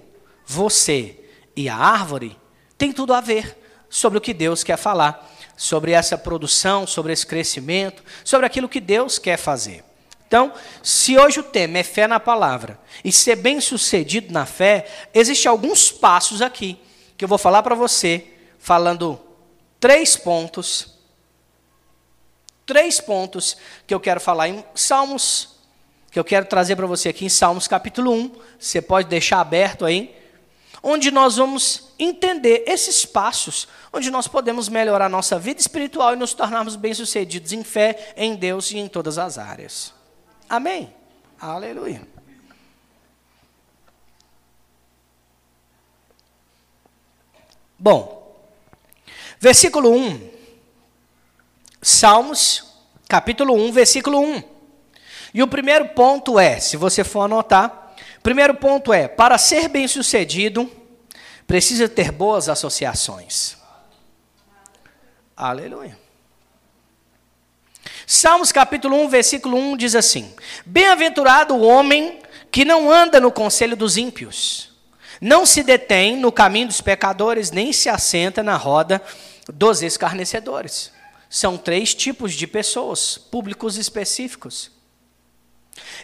você 0.46 1.20
e 1.56 1.68
a 1.68 1.76
árvore, 1.76 2.40
tem 2.78 2.94
tudo 2.94 3.14
a 3.14 3.20
ver 3.20 3.58
sobre 3.90 4.18
o 4.20 4.22
que 4.22 4.34
Deus 4.34 4.64
quer 4.64 4.78
falar, 4.78 5.28
sobre 5.58 5.92
essa 5.92 6.18
produção, 6.18 6.86
sobre 6.86 7.12
esse 7.12 7.26
crescimento, 7.26 8.04
sobre 8.24 8.46
aquilo 8.46 8.70
que 8.70 8.80
Deus 8.80 9.18
quer 9.18 9.38
fazer. 9.38 9.84
Então, 10.28 10.54
se 10.84 11.18
hoje 11.18 11.40
o 11.40 11.44
tema 11.44 11.80
é 11.80 11.84
fé 11.84 12.06
na 12.06 12.20
palavra 12.20 12.80
e 13.04 13.12
ser 13.12 13.38
bem 13.38 13.60
sucedido 13.60 14.32
na 14.32 14.46
fé, 14.46 14.86
existem 15.14 15.50
alguns 15.50 15.92
passos 15.92 16.42
aqui 16.42 16.80
que 17.18 17.26
eu 17.26 17.28
vou 17.28 17.38
falar 17.38 17.64
para 17.64 17.74
você, 17.74 18.26
falando 18.60 19.20
três 19.80 20.16
pontos. 20.16 20.96
Três 22.66 23.00
pontos 23.00 23.58
que 23.88 23.94
eu 23.94 24.00
quero 24.00 24.20
falar 24.20 24.50
em 24.50 24.64
Salmos, 24.76 25.56
que 26.12 26.20
eu 26.20 26.24
quero 26.24 26.46
trazer 26.46 26.76
para 26.76 26.86
você 26.86 27.10
aqui 27.10 27.26
em 27.26 27.30
Salmos 27.30 27.68
capítulo 27.68 28.12
1. 28.12 28.32
Você 28.60 28.82
pode 28.82 29.08
deixar 29.08 29.40
aberto 29.40 29.86
aí, 29.86 30.16
onde 30.84 31.10
nós 31.10 31.38
vamos 31.38 31.94
entender 31.98 32.64
esses 32.68 33.06
passos, 33.06 33.68
onde 33.92 34.12
nós 34.12 34.28
podemos 34.28 34.70
melhorar 34.70 35.10
nossa 35.10 35.40
vida 35.40 35.60
espiritual 35.60 36.14
e 36.14 36.18
nos 36.18 36.34
tornarmos 36.34 36.76
bem-sucedidos 36.76 37.52
em 37.52 37.64
fé, 37.64 38.14
em 38.16 38.36
Deus 38.36 38.72
e 38.72 38.78
em 38.78 38.88
todas 38.88 39.18
as 39.18 39.38
áreas. 39.38 39.94
Amém? 40.50 40.94
Aleluia. 41.40 42.17
Bom, 47.80 48.36
versículo 49.40 49.92
1. 49.92 50.30
Salmos, 51.82 52.64
capítulo 53.08 53.54
1, 53.54 53.72
versículo 53.72 54.20
1. 54.20 54.44
E 55.34 55.44
o 55.44 55.48
primeiro 55.48 55.90
ponto 55.90 56.40
é, 56.40 56.60
se 56.60 56.76
você 56.76 57.04
for 57.04 57.22
anotar, 57.22 57.96
primeiro 58.24 58.56
ponto 58.56 58.92
é: 58.92 59.08
para 59.08 59.38
ser 59.38 59.68
bem-sucedido, 59.68 60.70
precisa 61.46 61.88
ter 61.88 62.12
boas 62.12 62.50
associações. 62.50 63.58
Aleluia. 65.36 65.98
Salmos 68.08 68.52
capítulo 68.52 68.96
1, 69.04 69.10
versículo 69.10 69.56
1 69.56 69.78
diz 69.78 69.94
assim: 69.94 70.34
Bem-aventurado 70.66 71.54
o 71.54 71.62
homem 71.62 72.20
que 72.50 72.66
não 72.66 72.92
anda 72.92 73.20
no 73.20 73.32
conselho 73.32 73.78
dos 73.78 73.98
ímpios, 73.98 74.67
não 75.20 75.46
se 75.46 75.64
detém 75.64 76.18
no 76.18 76.32
caminho 76.32 76.68
dos 76.68 76.82
pecadores, 76.82 77.52
nem 77.52 77.74
se 77.74 77.90
assenta 77.90 78.44
na 78.44 78.56
roda 78.56 79.02
dos 79.52 79.82
escarnecedores. 79.82 80.92
São 81.30 81.58
três 81.58 81.94
tipos 81.94 82.34
de 82.34 82.48
pessoas, 82.48 83.18
públicos 83.18 83.78
específicos. 83.78 84.72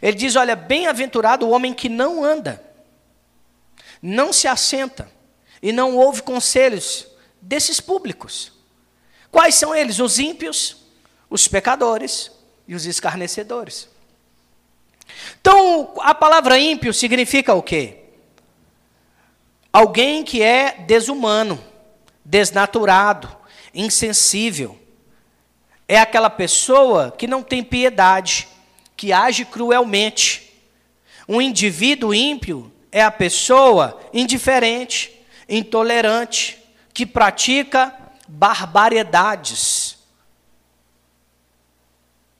Ele 0.02 0.18
diz: 0.18 0.36
Olha, 0.36 0.56
bem-aventurado 0.56 1.46
o 1.46 1.52
homem 1.52 1.74
que 1.74 1.88
não 1.90 2.24
anda, 2.24 2.64
não 4.02 4.34
se 4.34 4.48
assenta 4.48 5.10
e 5.62 5.72
não 5.72 5.96
ouve 5.96 6.22
conselhos 6.22 7.08
desses 7.42 7.80
públicos. 7.80 8.52
Quais 9.32 9.56
são 9.56 9.74
eles? 9.74 10.00
Os 10.00 10.20
ímpios, 10.20 10.78
os 11.30 11.48
pecadores 11.48 12.32
e 12.68 12.76
os 12.76 12.86
escarnecedores. 12.86 13.90
Então, 15.40 15.94
a 16.00 16.14
palavra 16.14 16.60
ímpio 16.60 16.94
significa 16.94 17.54
o 17.54 17.62
quê? 17.62 18.03
Alguém 19.74 20.24
que 20.24 20.42
é 20.42 20.84
desumano, 20.86 21.62
desnaturado, 22.24 23.36
insensível. 23.74 24.80
É 25.88 26.00
aquela 26.00 26.30
pessoa 26.30 27.12
que 27.12 27.28
não 27.28 27.44
tem 27.44 27.64
piedade, 27.64 28.48
que 28.96 29.12
age 29.12 29.44
cruelmente. 29.44 30.54
Um 31.28 31.42
indivíduo 31.42 32.14
ímpio 32.14 32.72
é 32.92 33.02
a 33.04 33.12
pessoa 33.12 34.00
indiferente, 34.14 35.20
intolerante, 35.50 36.64
que 36.94 37.06
pratica 37.06 37.94
barbaridades 38.28 39.94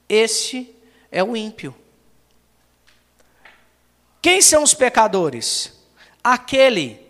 esse 0.08 0.74
é 1.10 1.22
o 1.22 1.36
ímpio. 1.36 1.74
Quem 4.20 4.40
são 4.40 4.62
os 4.62 4.74
pecadores? 4.74 5.72
Aquele 6.22 7.03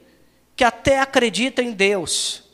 que 0.57 0.65
até 0.65 1.01
acredita 1.01 1.63
em 1.63 1.73
Deus, 1.73 2.45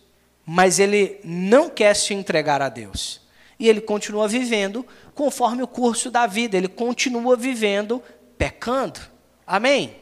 mas 0.45 0.78
ele 0.78 1.21
não 1.23 1.69
quer 1.69 1.95
se 1.95 2.14
entregar 2.14 2.62
a 2.62 2.69
Deus. 2.69 3.21
E 3.59 3.69
ele 3.69 3.80
continua 3.80 4.26
vivendo 4.26 4.87
conforme 5.14 5.62
o 5.62 5.69
curso 5.69 6.11
da 6.11 6.26
vida, 6.26 6.57
ele 6.57 6.69
continua 6.69 7.37
vivendo 7.37 8.02
pecando. 8.38 9.00
Amém? 9.47 9.97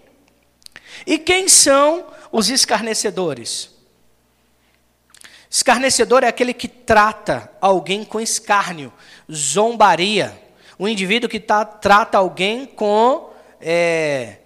E 1.07 1.19
quem 1.19 1.49
são 1.49 2.07
os 2.31 2.49
escarnecedores? 2.49 3.71
Escarnecedor 5.51 6.23
é 6.23 6.29
aquele 6.29 6.53
que 6.53 6.69
trata 6.69 7.51
alguém 7.61 8.05
com 8.05 8.21
escárnio, 8.21 8.93
zombaria. 9.33 10.41
O 10.79 10.87
indivíduo 10.87 11.29
que 11.29 11.41
tá, 11.41 11.65
trata 11.65 12.19
alguém 12.19 12.67
com 12.67 13.31
é, 13.61 14.38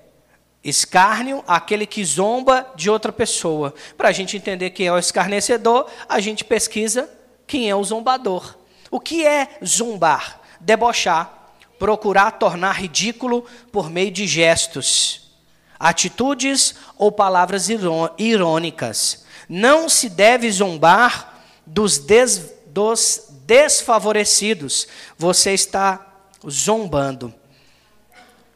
escárnio, 0.65 1.43
aquele 1.47 1.87
que 1.87 2.05
zomba 2.05 2.71
de 2.77 2.89
outra 2.89 3.13
pessoa. 3.13 3.75
Para 3.97 4.09
a 4.09 4.13
gente 4.13 4.37
entender 4.37 4.71
quem 4.71 4.87
é 4.87 4.93
o 4.93 4.99
escarnecedor, 4.99 5.87
a 6.09 6.21
gente 6.21 6.45
pesquisa 6.45 7.11
quem 7.47 7.69
é 7.69 7.75
o 7.75 7.85
zombador. 7.85 8.57
O 8.91 9.01
que 9.01 9.27
é 9.27 9.59
zombar? 9.65 10.41
Debochar, 10.61 11.55
procurar 11.79 12.33
tornar 12.33 12.73
ridículo 12.73 13.45
por 13.73 13.91
meio 13.91 14.11
de 14.11 14.27
gestos, 14.27 15.33
atitudes 15.79 16.77
ou 16.97 17.11
palavras 17.11 17.69
irônicas. 18.17 19.25
Não 19.49 19.89
se 19.89 20.09
deve 20.09 20.51
zombar 20.51 21.43
dos, 21.67 21.99
des, 21.99 22.55
dos 22.67 23.29
desfavorecidos. 23.45 24.87
Você 25.19 25.53
está 25.53 26.07
zombando. 26.49 27.35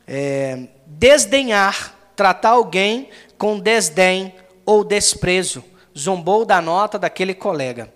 É, 0.06 0.68
desdenhar, 0.86 1.95
tratar 2.16 2.50
alguém 2.50 3.10
com 3.38 3.60
desdém 3.60 4.34
ou 4.64 4.82
desprezo. 4.82 5.62
Zombou 5.96 6.44
da 6.44 6.60
nota 6.60 6.98
daquele 6.98 7.34
colega. 7.34 7.92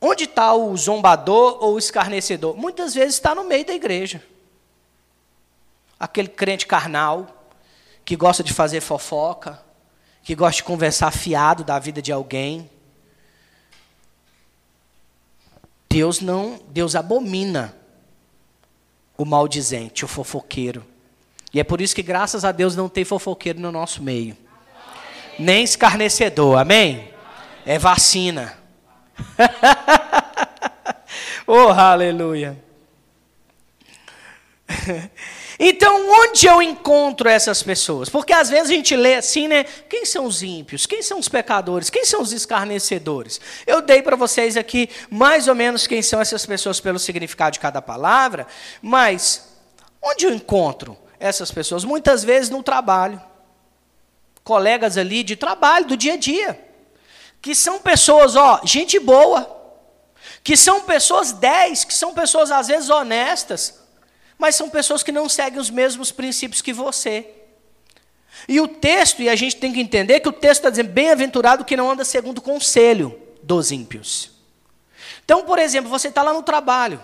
Onde 0.00 0.24
está 0.24 0.54
o 0.54 0.76
zombador 0.76 1.58
ou 1.62 1.74
o 1.74 1.78
escarnecedor? 1.78 2.56
Muitas 2.56 2.94
vezes 2.94 3.14
está 3.14 3.34
no 3.34 3.44
meio 3.44 3.64
da 3.64 3.72
igreja. 3.72 4.22
Aquele 5.98 6.28
crente 6.28 6.66
carnal, 6.66 7.48
que 8.04 8.14
gosta 8.14 8.42
de 8.42 8.52
fazer 8.52 8.82
fofoca, 8.82 9.62
que 10.22 10.34
gosta 10.34 10.56
de 10.56 10.64
conversar 10.64 11.10
fiado 11.10 11.64
da 11.64 11.78
vida 11.78 12.02
de 12.02 12.12
alguém. 12.12 12.68
Deus 15.88 16.20
não, 16.20 16.60
Deus 16.68 16.94
abomina 16.94 17.74
o 19.16 19.24
maldizente, 19.24 20.04
o 20.04 20.08
fofoqueiro. 20.08 20.84
E 21.54 21.60
é 21.60 21.64
por 21.64 21.80
isso 21.80 21.94
que, 21.94 22.02
graças 22.02 22.44
a 22.44 22.50
Deus, 22.50 22.74
não 22.74 22.88
tem 22.88 23.04
fofoqueiro 23.04 23.60
no 23.60 23.70
nosso 23.70 24.02
meio. 24.02 24.36
Nem 25.38 25.62
escarnecedor, 25.62 26.58
amém? 26.58 27.08
É 27.64 27.78
vacina. 27.78 28.58
oh, 31.46 31.68
aleluia. 31.68 32.58
Então, 35.56 36.10
onde 36.10 36.48
eu 36.48 36.60
encontro 36.60 37.28
essas 37.28 37.62
pessoas? 37.62 38.08
Porque 38.08 38.32
às 38.32 38.50
vezes 38.50 38.70
a 38.70 38.74
gente 38.74 38.96
lê 38.96 39.14
assim, 39.14 39.46
né? 39.46 39.62
Quem 39.88 40.04
são 40.04 40.24
os 40.24 40.42
ímpios? 40.42 40.84
Quem 40.84 41.00
são 41.00 41.20
os 41.20 41.28
pecadores? 41.28 41.88
Quem 41.88 42.04
são 42.04 42.20
os 42.20 42.32
escarnecedores? 42.32 43.40
Eu 43.64 43.80
dei 43.80 44.02
para 44.02 44.16
vocês 44.16 44.56
aqui 44.56 44.90
mais 45.08 45.46
ou 45.46 45.54
menos 45.54 45.86
quem 45.86 46.02
são 46.02 46.20
essas 46.20 46.44
pessoas 46.44 46.80
pelo 46.80 46.98
significado 46.98 47.52
de 47.52 47.60
cada 47.60 47.80
palavra, 47.80 48.48
mas 48.82 49.48
onde 50.02 50.26
eu 50.26 50.34
encontro 50.34 50.98
essas 51.26 51.50
pessoas? 51.50 51.84
Muitas 51.84 52.22
vezes 52.22 52.50
no 52.50 52.62
trabalho. 52.62 53.20
Colegas 54.42 54.96
ali 54.98 55.22
de 55.22 55.36
trabalho, 55.36 55.86
do 55.86 55.96
dia 55.96 56.14
a 56.14 56.16
dia. 56.16 56.60
Que 57.40 57.54
são 57.54 57.80
pessoas, 57.80 58.36
ó, 58.36 58.60
gente 58.64 58.98
boa. 58.98 59.50
Que 60.42 60.56
são 60.56 60.82
pessoas 60.82 61.32
10, 61.32 61.84
que 61.84 61.94
são 61.94 62.14
pessoas 62.14 62.50
às 62.50 62.68
vezes 62.68 62.90
honestas 62.90 63.84
mas 64.38 64.56
são 64.56 64.68
pessoas 64.68 65.02
que 65.02 65.12
não 65.12 65.28
seguem 65.28 65.58
os 65.58 65.70
mesmos 65.70 66.10
princípios 66.10 66.60
que 66.60 66.72
você. 66.72 67.26
E 68.48 68.60
o 68.60 68.68
texto, 68.68 69.22
e 69.22 69.28
a 69.28 69.36
gente 69.36 69.56
tem 69.56 69.72
que 69.72 69.80
entender 69.80 70.20
que 70.20 70.28
o 70.28 70.32
texto 70.32 70.60
está 70.60 70.70
dizendo: 70.70 70.90
bem-aventurado 70.90 71.64
que 71.64 71.76
não 71.76 71.90
anda 71.90 72.04
segundo 72.04 72.38
o 72.38 72.42
conselho 72.42 73.18
dos 73.42 73.70
ímpios. 73.70 74.32
Então, 75.24 75.44
por 75.44 75.58
exemplo, 75.58 75.88
você 75.88 76.08
está 76.08 76.22
lá 76.22 76.32
no 76.32 76.42
trabalho, 76.42 77.00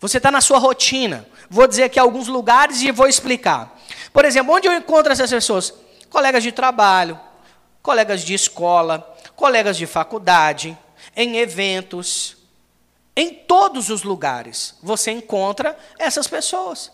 você 0.00 0.16
está 0.16 0.30
na 0.30 0.40
sua 0.40 0.58
rotina. 0.58 1.26
Vou 1.48 1.66
dizer 1.66 1.84
aqui 1.84 1.98
alguns 1.98 2.28
lugares 2.28 2.80
e 2.82 2.90
vou 2.90 3.06
explicar. 3.06 3.76
Por 4.12 4.24
exemplo, 4.24 4.54
onde 4.54 4.66
eu 4.66 4.72
encontro 4.72 5.12
essas 5.12 5.30
pessoas? 5.30 5.72
Colegas 6.10 6.42
de 6.42 6.52
trabalho, 6.52 7.18
colegas 7.82 8.22
de 8.22 8.34
escola, 8.34 9.16
colegas 9.34 9.76
de 9.76 9.86
faculdade, 9.86 10.76
em 11.14 11.36
eventos, 11.36 12.36
em 13.16 13.32
todos 13.32 13.88
os 13.88 14.02
lugares 14.02 14.74
você 14.82 15.10
encontra 15.10 15.76
essas 15.98 16.26
pessoas. 16.26 16.92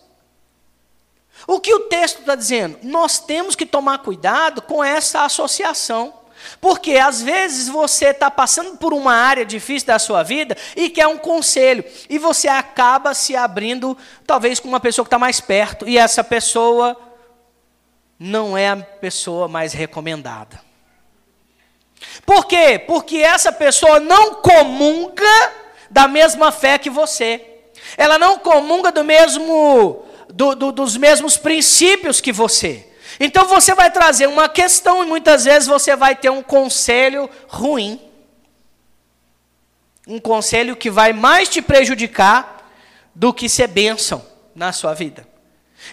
O 1.45 1.59
que 1.59 1.73
o 1.73 1.81
texto 1.81 2.19
está 2.19 2.35
dizendo? 2.35 2.79
Nós 2.83 3.19
temos 3.19 3.55
que 3.55 3.65
tomar 3.65 3.97
cuidado 3.99 4.61
com 4.61 4.83
essa 4.83 5.23
associação. 5.25 6.13
Porque 6.59 6.97
às 6.97 7.21
vezes 7.21 7.67
você 7.67 8.07
está 8.07 8.29
passando 8.29 8.77
por 8.77 8.93
uma 8.93 9.13
área 9.13 9.45
difícil 9.45 9.87
da 9.87 9.99
sua 9.99 10.23
vida 10.23 10.55
e 10.75 10.89
quer 10.89 11.07
um 11.07 11.17
conselho. 11.17 11.83
E 12.09 12.17
você 12.17 12.47
acaba 12.47 13.13
se 13.13 13.35
abrindo, 13.35 13.97
talvez, 14.25 14.59
com 14.59 14.67
uma 14.67 14.79
pessoa 14.79 15.05
que 15.05 15.07
está 15.07 15.19
mais 15.19 15.39
perto. 15.39 15.87
E 15.87 15.97
essa 15.97 16.23
pessoa 16.23 16.97
não 18.19 18.57
é 18.57 18.69
a 18.69 18.77
pessoa 18.77 19.47
mais 19.47 19.73
recomendada. 19.73 20.61
Por 22.25 22.45
quê? 22.45 22.79
Porque 22.85 23.17
essa 23.17 23.51
pessoa 23.51 23.99
não 23.99 24.35
comunga 24.35 25.51
da 25.89 26.07
mesma 26.07 26.51
fé 26.51 26.77
que 26.77 26.89
você. 26.89 27.41
Ela 27.97 28.17
não 28.17 28.37
comunga 28.39 28.91
do 28.91 29.03
mesmo, 29.03 30.03
do, 30.29 30.55
do, 30.55 30.71
dos 30.71 30.97
mesmos 30.97 31.37
princípios 31.37 32.21
que 32.21 32.31
você. 32.31 32.92
Então 33.19 33.47
você 33.47 33.73
vai 33.73 33.91
trazer 33.91 34.27
uma 34.27 34.49
questão 34.49 35.03
e 35.03 35.07
muitas 35.07 35.45
vezes 35.45 35.67
você 35.67 35.95
vai 35.95 36.15
ter 36.15 36.29
um 36.29 36.41
conselho 36.41 37.29
ruim. 37.47 38.01
Um 40.07 40.19
conselho 40.19 40.75
que 40.75 40.89
vai 40.89 41.13
mais 41.13 41.47
te 41.47 41.61
prejudicar 41.61 42.69
do 43.15 43.33
que 43.33 43.47
ser 43.47 43.67
bênção 43.67 44.25
na 44.55 44.71
sua 44.71 44.93
vida. 44.93 45.27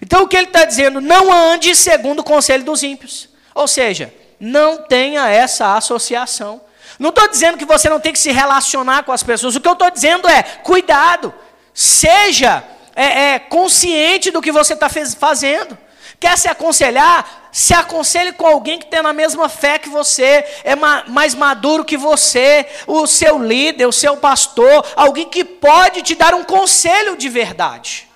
Então 0.00 0.22
o 0.22 0.28
que 0.28 0.36
ele 0.36 0.46
está 0.46 0.64
dizendo? 0.64 1.00
Não 1.00 1.32
ande 1.32 1.74
segundo 1.74 2.20
o 2.20 2.24
conselho 2.24 2.64
dos 2.64 2.82
ímpios. 2.82 3.28
Ou 3.54 3.68
seja, 3.68 4.12
não 4.38 4.78
tenha 4.78 5.28
essa 5.28 5.76
associação. 5.76 6.60
Não 6.98 7.10
estou 7.10 7.28
dizendo 7.28 7.58
que 7.58 7.64
você 7.64 7.88
não 7.88 8.00
tem 8.00 8.12
que 8.12 8.18
se 8.18 8.30
relacionar 8.30 9.04
com 9.04 9.12
as 9.12 9.22
pessoas. 9.22 9.56
O 9.56 9.60
que 9.60 9.68
eu 9.68 9.72
estou 9.72 9.90
dizendo 9.90 10.28
é: 10.28 10.42
cuidado, 10.42 11.32
seja 11.74 12.64
é, 12.94 13.34
é, 13.34 13.38
consciente 13.38 14.30
do 14.30 14.42
que 14.42 14.52
você 14.52 14.74
está 14.74 14.88
fazendo. 15.18 15.76
Quer 16.20 16.38
se 16.38 16.46
aconselhar? 16.46 17.48
Se 17.50 17.74
aconselhe 17.74 18.32
com 18.32 18.46
alguém 18.46 18.78
que 18.78 18.86
tem 18.86 19.00
a 19.00 19.12
mesma 19.12 19.48
fé 19.48 19.78
que 19.78 19.88
você, 19.88 20.44
é 20.62 20.76
ma 20.76 21.04
mais 21.08 21.34
maduro 21.34 21.84
que 21.84 21.96
você, 21.96 22.68
o 22.86 23.06
seu 23.06 23.42
líder, 23.42 23.86
o 23.86 23.92
seu 23.92 24.16
pastor, 24.18 24.86
alguém 24.94 25.28
que 25.28 25.42
pode 25.42 26.02
te 26.02 26.14
dar 26.14 26.34
um 26.34 26.44
conselho 26.44 27.16
de 27.16 27.28
verdade, 27.28 28.08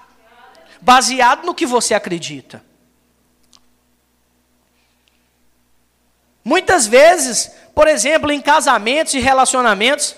baseado 0.81 1.45
no 1.45 1.55
que 1.55 1.67
você 1.67 1.95
acredita. 1.95 2.63
Muitas 6.45 6.87
vezes 6.87 7.51
por 7.75 7.89
exemplo, 7.89 8.31
em 8.31 8.41
casamentos 8.41 9.15
e 9.15 9.19
relacionamentos. 9.19 10.15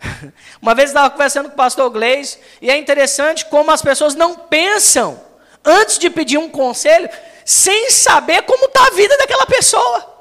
Uma 0.60 0.74
vez 0.74 0.90
eu 0.90 0.94
estava 0.94 1.10
conversando 1.10 1.48
com 1.48 1.54
o 1.54 1.56
pastor 1.56 1.90
Gleis, 1.90 2.38
e 2.60 2.70
é 2.70 2.76
interessante 2.76 3.44
como 3.44 3.70
as 3.70 3.82
pessoas 3.82 4.14
não 4.14 4.34
pensam 4.34 5.20
antes 5.64 5.98
de 5.98 6.10
pedir 6.10 6.38
um 6.38 6.48
conselho, 6.48 7.08
sem 7.44 7.90
saber 7.90 8.42
como 8.42 8.66
está 8.66 8.86
a 8.86 8.90
vida 8.90 9.16
daquela 9.16 9.46
pessoa. 9.46 10.12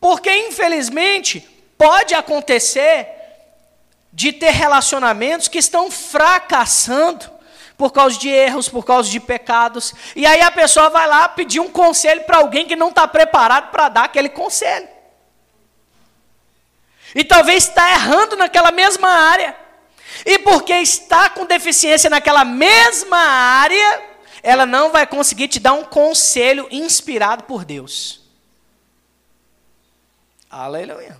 Porque, 0.00 0.34
infelizmente, 0.34 1.40
pode 1.76 2.14
acontecer 2.14 3.08
de 4.12 4.32
ter 4.32 4.50
relacionamentos 4.50 5.48
que 5.48 5.58
estão 5.58 5.90
fracassando 5.90 7.30
por 7.76 7.92
causa 7.92 8.18
de 8.18 8.28
erros, 8.28 8.68
por 8.68 8.84
causa 8.84 9.08
de 9.08 9.20
pecados. 9.20 9.94
E 10.14 10.26
aí 10.26 10.40
a 10.42 10.50
pessoa 10.50 10.90
vai 10.90 11.06
lá 11.06 11.28
pedir 11.28 11.60
um 11.60 11.70
conselho 11.70 12.24
para 12.24 12.38
alguém 12.38 12.66
que 12.66 12.76
não 12.76 12.88
está 12.88 13.06
preparado 13.08 13.70
para 13.70 13.88
dar 13.88 14.04
aquele 14.04 14.28
conselho. 14.28 14.88
E 17.14 17.24
talvez 17.24 17.64
está 17.68 17.90
errando 17.92 18.36
naquela 18.36 18.70
mesma 18.70 19.08
área. 19.08 19.56
E 20.24 20.38
porque 20.38 20.72
está 20.74 21.30
com 21.30 21.44
deficiência 21.46 22.10
naquela 22.10 22.44
mesma 22.44 23.18
área, 23.18 24.02
ela 24.42 24.66
não 24.66 24.90
vai 24.90 25.06
conseguir 25.06 25.48
te 25.48 25.58
dar 25.58 25.72
um 25.72 25.84
conselho 25.84 26.66
inspirado 26.70 27.44
por 27.44 27.64
Deus. 27.64 28.20
Aleluia. 30.50 31.16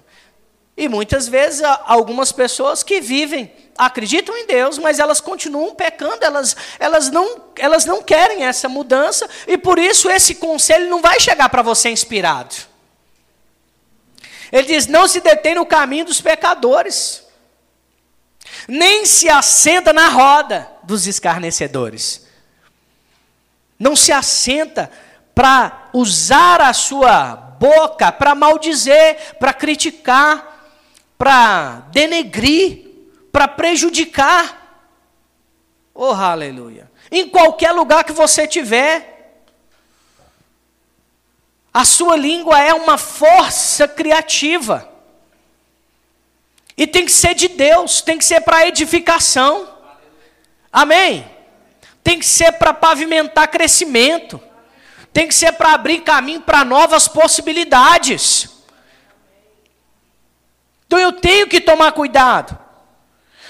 E 0.76 0.88
muitas 0.88 1.28
vezes 1.28 1.62
algumas 1.84 2.32
pessoas 2.32 2.82
que 2.82 3.00
vivem, 3.00 3.52
acreditam 3.76 4.36
em 4.36 4.46
Deus, 4.46 4.78
mas 4.78 4.98
elas 4.98 5.20
continuam 5.20 5.74
pecando, 5.74 6.24
elas, 6.24 6.56
elas, 6.78 7.10
não, 7.10 7.42
elas 7.56 7.84
não 7.84 8.02
querem 8.02 8.44
essa 8.44 8.68
mudança, 8.68 9.28
e 9.46 9.56
por 9.56 9.78
isso 9.78 10.10
esse 10.10 10.34
conselho 10.36 10.88
não 10.88 11.00
vai 11.00 11.20
chegar 11.20 11.48
para 11.48 11.62
você 11.62 11.90
inspirado. 11.90 12.54
Ele 14.52 14.66
diz: 14.66 14.86
não 14.86 15.06
se 15.06 15.20
detém 15.20 15.54
no 15.54 15.66
caminho 15.66 16.04
dos 16.04 16.20
pecadores, 16.20 17.24
nem 18.68 19.06
se 19.06 19.28
assenta 19.28 19.92
na 19.92 20.08
roda 20.08 20.70
dos 20.82 21.06
escarnecedores. 21.06 22.26
Não 23.78 23.96
se 23.96 24.12
assenta 24.12 24.90
para 25.34 25.88
usar 25.92 26.60
a 26.60 26.72
sua 26.72 27.34
boca 27.34 28.10
para 28.12 28.34
maldizer, 28.34 29.36
para 29.38 29.52
criticar, 29.52 30.72
para 31.16 31.84
denegrir, 31.92 32.88
para 33.32 33.46
prejudicar. 33.46 34.84
Oh, 35.94 36.12
aleluia. 36.12 36.90
Em 37.10 37.28
qualquer 37.28 37.72
lugar 37.72 38.04
que 38.04 38.12
você 38.12 38.46
tiver, 38.46 39.42
a 41.72 41.84
sua 41.84 42.16
língua 42.16 42.60
é 42.60 42.74
uma 42.74 42.98
força 42.98 43.86
criativa. 43.86 44.89
E 46.80 46.86
tem 46.86 47.04
que 47.04 47.12
ser 47.12 47.34
de 47.34 47.46
Deus, 47.46 48.00
tem 48.00 48.16
que 48.16 48.24
ser 48.24 48.40
para 48.40 48.66
edificação. 48.66 49.68
Amém? 50.72 51.30
Tem 52.02 52.18
que 52.18 52.24
ser 52.24 52.52
para 52.52 52.72
pavimentar 52.72 53.48
crescimento. 53.48 54.40
Tem 55.12 55.28
que 55.28 55.34
ser 55.34 55.52
para 55.52 55.74
abrir 55.74 56.00
caminho 56.00 56.40
para 56.40 56.64
novas 56.64 57.06
possibilidades. 57.06 58.48
Então 60.86 60.98
eu 60.98 61.12
tenho 61.12 61.46
que 61.46 61.60
tomar 61.60 61.92
cuidado. 61.92 62.58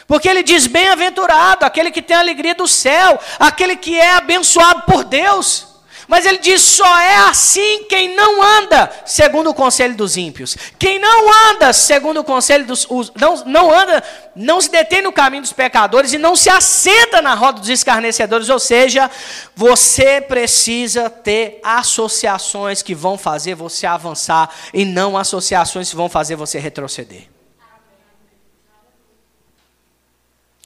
Porque 0.09 0.29
ele 0.29 0.43
diz: 0.43 0.67
bem-aventurado, 0.67 1.65
aquele 1.65 1.93
que 1.93 2.03
tem 2.03 2.17
a 2.17 2.21
alegria 2.21 2.57
do 2.57 2.67
céu, 2.67 3.17
aquele 3.39 3.77
que 3.77 3.97
é 3.97 4.11
abençoado 4.15 4.83
por 4.83 5.05
Deus. 5.05 5.69
Mas 6.11 6.27
ele 6.27 6.39
diz: 6.39 6.61
só 6.61 6.99
é 6.99 7.19
assim 7.29 7.85
quem 7.85 8.17
não 8.17 8.43
anda 8.43 8.91
segundo 9.07 9.51
o 9.51 9.55
conselho 9.55 9.95
dos 9.95 10.17
ímpios. 10.17 10.57
Quem 10.77 10.99
não 10.99 11.51
anda 11.53 11.73
segundo 11.73 12.19
o 12.19 12.25
conselho 12.25 12.67
dos. 12.67 12.85
Não, 13.15 13.45
não 13.45 13.73
anda, 13.73 14.03
não 14.35 14.61
se 14.61 14.69
detém 14.69 15.03
no 15.03 15.13
caminho 15.13 15.45
dos 15.45 15.53
pecadores 15.53 16.13
e 16.13 16.19
não 16.19 16.35
se 16.35 16.51
assenta 16.51 17.23
na 17.23 17.35
roda 17.35 17.61
dos 17.61 17.69
escarnecedores. 17.69 18.49
Ou 18.49 18.59
seja, 18.59 19.09
você 19.55 20.21
precisa 20.21 21.09
ter 21.09 21.61
associações 21.63 22.83
que 22.83 22.93
vão 22.93 23.17
fazer 23.17 23.55
você 23.55 23.87
avançar 23.87 24.53
e 24.75 24.85
não 24.85 25.17
associações 25.17 25.91
que 25.91 25.97
vão 25.97 26.09
fazer 26.09 26.35
você 26.35 26.59
retroceder. 26.59 27.29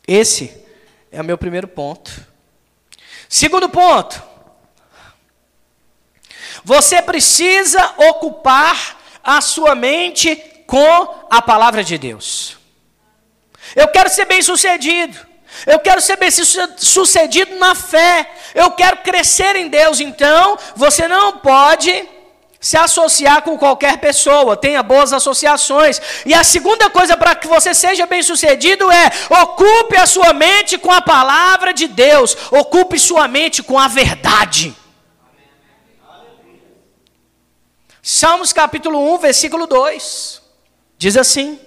Esse 0.08 0.56
é 1.12 1.20
o 1.20 1.24
meu 1.24 1.36
primeiro 1.36 1.68
ponto. 1.68 2.26
Segundo 3.28 3.68
ponto. 3.68 4.33
Você 6.64 7.02
precisa 7.02 7.92
ocupar 7.96 8.96
a 9.22 9.40
sua 9.40 9.74
mente 9.74 10.34
com 10.66 11.26
a 11.30 11.42
palavra 11.42 11.84
de 11.84 11.98
Deus. 11.98 12.56
Eu 13.76 13.88
quero 13.88 14.08
ser 14.08 14.24
bem 14.24 14.42
sucedido. 14.42 15.18
Eu 15.66 15.78
quero 15.78 16.00
ser 16.00 16.16
bem 16.16 16.30
sucedido 16.30 17.54
na 17.56 17.74
fé. 17.74 18.28
Eu 18.54 18.70
quero 18.72 18.98
crescer 18.98 19.56
em 19.56 19.68
Deus. 19.68 20.00
Então, 20.00 20.58
você 20.74 21.06
não 21.06 21.38
pode 21.38 22.08
se 22.60 22.78
associar 22.78 23.42
com 23.42 23.58
qualquer 23.58 23.98
pessoa, 23.98 24.56
tenha 24.56 24.82
boas 24.82 25.12
associações. 25.12 26.00
E 26.24 26.32
a 26.32 26.42
segunda 26.42 26.88
coisa 26.88 27.14
para 27.14 27.34
que 27.34 27.46
você 27.46 27.74
seja 27.74 28.06
bem-sucedido 28.06 28.90
é: 28.90 29.10
ocupe 29.42 29.98
a 29.98 30.06
sua 30.06 30.32
mente 30.32 30.78
com 30.78 30.90
a 30.90 31.02
palavra 31.02 31.74
de 31.74 31.86
Deus, 31.86 32.34
ocupe 32.50 32.98
sua 32.98 33.28
mente 33.28 33.62
com 33.62 33.78
a 33.78 33.86
verdade. 33.86 34.74
Salmos 38.06 38.52
capítulo 38.52 39.14
1, 39.14 39.18
versículo 39.18 39.66
2. 39.66 40.42
Diz 40.98 41.16
assim: 41.16 41.58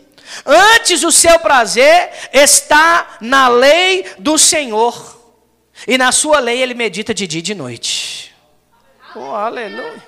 Antes 0.46 1.04
o 1.04 1.12
seu 1.12 1.40
prazer 1.40 2.12
está 2.32 3.18
na 3.20 3.48
lei 3.48 4.06
do 4.20 4.38
Senhor, 4.38 5.18
e 5.88 5.98
na 5.98 6.12
sua 6.12 6.38
lei 6.38 6.62
ele 6.62 6.76
medita 6.76 7.12
de 7.12 7.26
dia 7.26 7.40
e 7.40 7.42
de 7.42 7.56
noite. 7.56 8.36
Oh, 9.16 9.34
aleluia. 9.34 10.06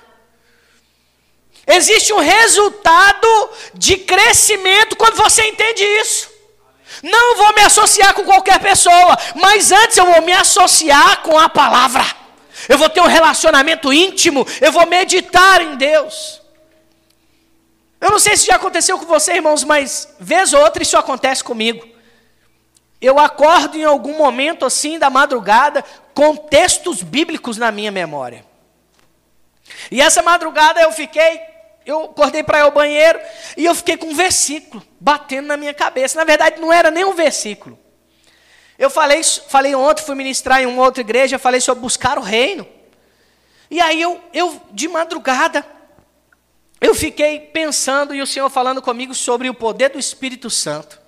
Existe 1.66 2.12
um 2.12 2.20
resultado 2.20 3.50
de 3.74 3.96
crescimento 3.96 4.94
quando 4.94 5.16
você 5.16 5.42
entende 5.48 5.82
isso. 5.82 6.30
Não 7.02 7.38
vou 7.38 7.52
me 7.56 7.62
associar 7.62 8.14
com 8.14 8.22
qualquer 8.22 8.60
pessoa, 8.60 9.18
mas 9.34 9.72
antes 9.72 9.96
eu 9.96 10.06
vou 10.06 10.22
me 10.22 10.32
associar 10.32 11.22
com 11.22 11.36
a 11.36 11.48
palavra. 11.48 12.19
Eu 12.68 12.78
vou 12.78 12.88
ter 12.88 13.00
um 13.00 13.06
relacionamento 13.06 13.92
íntimo, 13.92 14.46
eu 14.60 14.72
vou 14.72 14.86
meditar 14.86 15.60
em 15.60 15.76
Deus. 15.76 16.40
Eu 18.00 18.10
não 18.10 18.18
sei 18.18 18.36
se 18.36 18.46
já 18.46 18.56
aconteceu 18.56 18.98
com 18.98 19.04
você, 19.04 19.34
irmãos, 19.34 19.62
mas 19.62 20.14
vez 20.18 20.52
ou 20.52 20.60
outra 20.62 20.82
isso 20.82 20.96
acontece 20.96 21.44
comigo. 21.44 21.86
Eu 23.00 23.18
acordo 23.18 23.76
em 23.76 23.84
algum 23.84 24.16
momento 24.16 24.64
assim 24.64 24.98
da 24.98 25.10
madrugada 25.10 25.84
com 26.14 26.36
textos 26.36 27.02
bíblicos 27.02 27.56
na 27.56 27.70
minha 27.70 27.90
memória. 27.90 28.44
E 29.90 30.00
essa 30.00 30.22
madrugada 30.22 30.80
eu 30.80 30.92
fiquei 30.92 31.40
eu 31.86 32.04
acordei 32.04 32.42
para 32.42 32.58
ir 32.58 32.62
ao 32.62 32.70
banheiro 32.70 33.18
e 33.56 33.64
eu 33.64 33.74
fiquei 33.74 33.96
com 33.96 34.08
um 34.08 34.14
versículo 34.14 34.82
batendo 35.00 35.48
na 35.48 35.56
minha 35.56 35.74
cabeça. 35.74 36.18
Na 36.18 36.24
verdade, 36.24 36.60
não 36.60 36.72
era 36.72 36.90
nem 36.90 37.04
um 37.04 37.14
versículo. 37.14 37.78
Eu 38.80 38.90
falei, 38.90 39.22
falei 39.22 39.74
ontem, 39.76 40.02
fui 40.02 40.16
ministrar 40.16 40.60
em 40.60 40.66
uma 40.66 40.82
outra 40.82 41.02
igreja, 41.02 41.38
falei 41.38 41.60
sobre 41.60 41.82
buscar 41.82 42.18
o 42.18 42.22
reino. 42.22 42.66
E 43.70 43.80
aí 43.80 44.02
eu, 44.02 44.20
eu 44.32 44.60
de 44.72 44.88
madrugada, 44.88 45.64
eu 46.80 46.94
fiquei 46.94 47.38
pensando 47.38 48.12
e 48.12 48.20
o 48.20 48.26
Senhor 48.26 48.50
falando 48.50 48.82
comigo 48.82 49.14
sobre 49.14 49.48
o 49.48 49.54
poder 49.54 49.90
do 49.90 49.98
Espírito 49.98 50.50
Santo. 50.50 50.98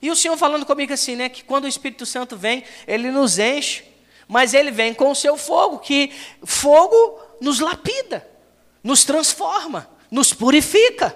E 0.00 0.10
o 0.10 0.16
Senhor 0.16 0.36
falando 0.38 0.64
comigo 0.64 0.92
assim, 0.92 1.16
né, 1.16 1.28
que 1.28 1.44
quando 1.44 1.64
o 1.64 1.68
Espírito 1.68 2.06
Santo 2.06 2.36
vem, 2.36 2.64
ele 2.86 3.10
nos 3.10 3.38
enche, 3.38 3.84
mas 4.26 4.54
ele 4.54 4.70
vem 4.70 4.94
com 4.94 5.10
o 5.10 5.14
seu 5.14 5.36
fogo, 5.36 5.80
que 5.80 6.12
fogo 6.44 7.20
nos 7.40 7.58
lapida, 7.58 8.26
nos 8.82 9.04
transforma 9.04 9.98
nos 10.10 10.32
purifica. 10.32 11.14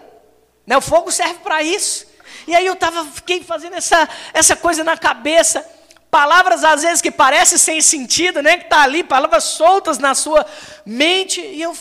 Né? 0.66 0.76
O 0.76 0.80
fogo 0.80 1.10
serve 1.10 1.40
para 1.40 1.62
isso. 1.62 2.06
E 2.46 2.54
aí 2.54 2.66
eu 2.66 2.76
tava, 2.76 3.04
fiquei 3.04 3.42
fazendo 3.42 3.74
essa, 3.74 4.08
essa 4.32 4.56
coisa 4.56 4.82
na 4.82 4.96
cabeça. 4.96 5.66
Palavras 6.12 6.62
às 6.62 6.82
vezes 6.82 7.00
que 7.00 7.10
parecem 7.10 7.56
sem 7.56 7.80
sentido, 7.80 8.42
né? 8.42 8.58
Que 8.58 8.64
está 8.64 8.82
ali, 8.82 9.02
palavras 9.02 9.44
soltas 9.44 9.96
na 9.96 10.14
sua 10.14 10.44
mente. 10.84 11.40
E 11.40 11.62
eu, 11.62 11.74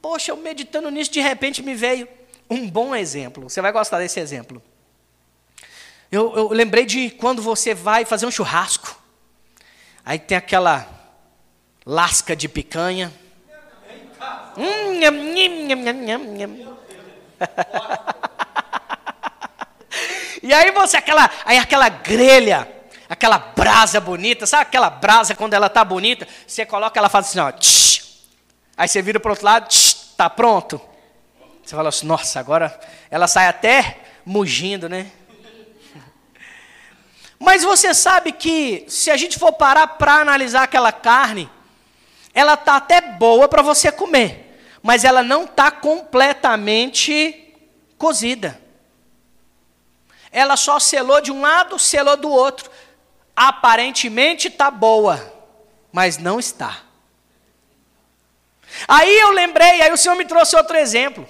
poxa, 0.00 0.32
eu 0.32 0.38
meditando 0.38 0.90
nisso, 0.90 1.12
de 1.12 1.20
repente 1.20 1.62
me 1.62 1.74
veio 1.74 2.08
um 2.48 2.68
bom 2.68 2.96
exemplo. 2.96 3.48
Você 3.48 3.60
vai 3.60 3.70
gostar 3.70 3.98
desse 3.98 4.18
exemplo. 4.18 4.62
Eu, 6.10 6.34
eu 6.34 6.48
lembrei 6.48 6.86
de 6.86 7.10
quando 7.10 7.42
você 7.42 7.74
vai 7.74 8.06
fazer 8.06 8.24
um 8.24 8.30
churrasco. 8.30 8.98
Aí 10.02 10.18
tem 10.18 10.38
aquela 10.38 10.88
lasca 11.84 12.34
de 12.34 12.48
picanha 12.48 13.12
Hum, 14.56 14.94
e 20.42 20.54
aí 20.54 20.70
você, 20.70 20.96
aquela, 20.96 21.28
aí 21.44 21.58
aquela 21.58 21.88
grelha, 21.88 22.68
aquela 23.14 23.38
brasa 23.38 24.00
bonita, 24.00 24.46
sabe 24.46 24.62
aquela 24.62 24.90
brasa 24.90 25.34
quando 25.34 25.54
ela 25.54 25.68
tá 25.68 25.84
bonita? 25.84 26.26
Você 26.46 26.66
coloca, 26.66 26.98
ela 26.98 27.08
faz 27.08 27.26
assim, 27.26 27.38
ó, 27.38 27.50
tsh, 27.50 28.26
aí 28.76 28.86
você 28.86 29.00
vira 29.00 29.18
para 29.18 29.30
outro 29.30 29.44
lado, 29.44 29.68
tsh, 29.68 30.14
tá 30.16 30.28
pronto. 30.28 30.80
Você 31.64 31.74
fala 31.74 31.88
assim, 31.88 32.06
nossa, 32.06 32.38
agora 32.38 32.78
ela 33.10 33.26
sai 33.26 33.46
até 33.46 33.98
mugindo, 34.24 34.88
né? 34.88 35.10
Mas 37.38 37.62
você 37.62 37.94
sabe 37.94 38.32
que 38.32 38.84
se 38.88 39.10
a 39.10 39.16
gente 39.16 39.38
for 39.38 39.52
parar 39.52 39.86
para 39.86 40.20
analisar 40.20 40.64
aquela 40.64 40.92
carne, 40.92 41.50
ela 42.34 42.56
tá 42.56 42.76
até 42.76 43.00
boa 43.00 43.48
para 43.48 43.62
você 43.62 43.90
comer 43.90 44.44
mas 44.86 45.02
ela 45.02 45.22
não 45.22 45.44
está 45.44 45.70
completamente 45.70 47.56
cozida. 47.96 48.60
Ela 50.30 50.58
só 50.58 50.78
selou 50.78 51.22
de 51.22 51.32
um 51.32 51.40
lado, 51.40 51.78
selou 51.78 52.18
do 52.18 52.28
outro. 52.28 52.70
Aparentemente 53.36 54.48
está 54.48 54.70
boa, 54.70 55.32
mas 55.92 56.18
não 56.18 56.38
está. 56.38 56.82
Aí 58.88 59.18
eu 59.18 59.30
lembrei, 59.30 59.82
aí 59.82 59.92
o 59.92 59.96
Senhor 59.96 60.14
me 60.16 60.24
trouxe 60.24 60.56
outro 60.56 60.76
exemplo. 60.76 61.28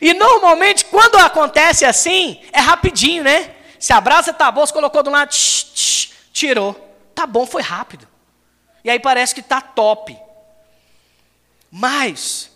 E 0.00 0.14
normalmente, 0.14 0.84
quando 0.86 1.16
acontece 1.16 1.84
assim, 1.84 2.42
é 2.52 2.60
rapidinho, 2.60 3.22
né? 3.22 3.54
Se 3.78 3.92
a 3.92 4.00
brasa 4.00 4.30
está 4.30 4.50
boa, 4.50 4.66
você 4.66 4.72
colocou 4.72 5.02
do 5.02 5.10
lado, 5.10 5.28
tsh, 5.28 5.64
tsh, 5.74 6.12
tirou. 6.32 6.74
Tá 7.14 7.26
bom, 7.26 7.46
foi 7.46 7.62
rápido. 7.62 8.08
E 8.82 8.90
aí 8.90 8.98
parece 8.98 9.34
que 9.34 9.40
está 9.40 9.60
top. 9.60 10.16
Mas, 11.70 12.50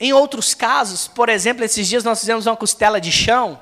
em 0.00 0.12
outros 0.12 0.54
casos, 0.54 1.06
por 1.08 1.28
exemplo, 1.28 1.64
esses 1.64 1.86
dias 1.86 2.04
nós 2.04 2.20
fizemos 2.20 2.46
uma 2.46 2.56
costela 2.56 3.00
de 3.00 3.12
chão, 3.12 3.60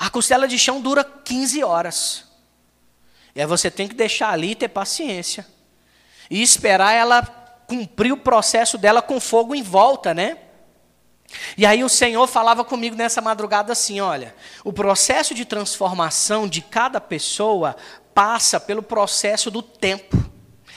A 0.00 0.08
costela 0.08 0.46
de 0.46 0.56
chão 0.56 0.80
dura 0.80 1.02
15 1.02 1.64
horas. 1.64 2.27
E 3.38 3.40
aí 3.40 3.46
você 3.46 3.70
tem 3.70 3.86
que 3.86 3.94
deixar 3.94 4.30
ali 4.30 4.50
e 4.50 4.54
ter 4.56 4.66
paciência. 4.66 5.46
E 6.28 6.42
esperar 6.42 6.92
ela 6.92 7.22
cumprir 7.68 8.10
o 8.10 8.16
processo 8.16 8.76
dela 8.76 9.00
com 9.00 9.20
fogo 9.20 9.54
em 9.54 9.62
volta, 9.62 10.12
né? 10.12 10.38
E 11.56 11.64
aí 11.64 11.84
o 11.84 11.88
Senhor 11.88 12.26
falava 12.26 12.64
comigo 12.64 12.96
nessa 12.96 13.20
madrugada 13.20 13.72
assim: 13.72 14.00
olha, 14.00 14.34
o 14.64 14.72
processo 14.72 15.34
de 15.34 15.44
transformação 15.44 16.48
de 16.48 16.60
cada 16.60 17.00
pessoa 17.00 17.76
passa 18.12 18.58
pelo 18.58 18.82
processo 18.82 19.52
do 19.52 19.62
tempo. 19.62 20.18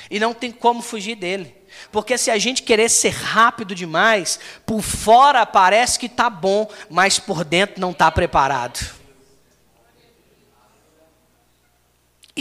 E 0.08 0.20
não 0.20 0.32
tem 0.32 0.52
como 0.52 0.84
fugir 0.84 1.16
dele. 1.16 1.56
Porque 1.92 2.16
se 2.16 2.30
a 2.30 2.38
gente 2.38 2.62
querer 2.62 2.90
ser 2.90 3.10
rápido 3.10 3.74
demais, 3.74 4.40
por 4.68 4.84
fora 4.84 5.48
parece 5.48 5.98
que 5.98 6.06
está 6.06 6.30
bom, 6.30 6.70
mas 6.92 7.18
por 7.18 7.44
dentro 7.44 7.82
não 7.82 7.90
está 7.90 8.12
preparado. 8.12 9.01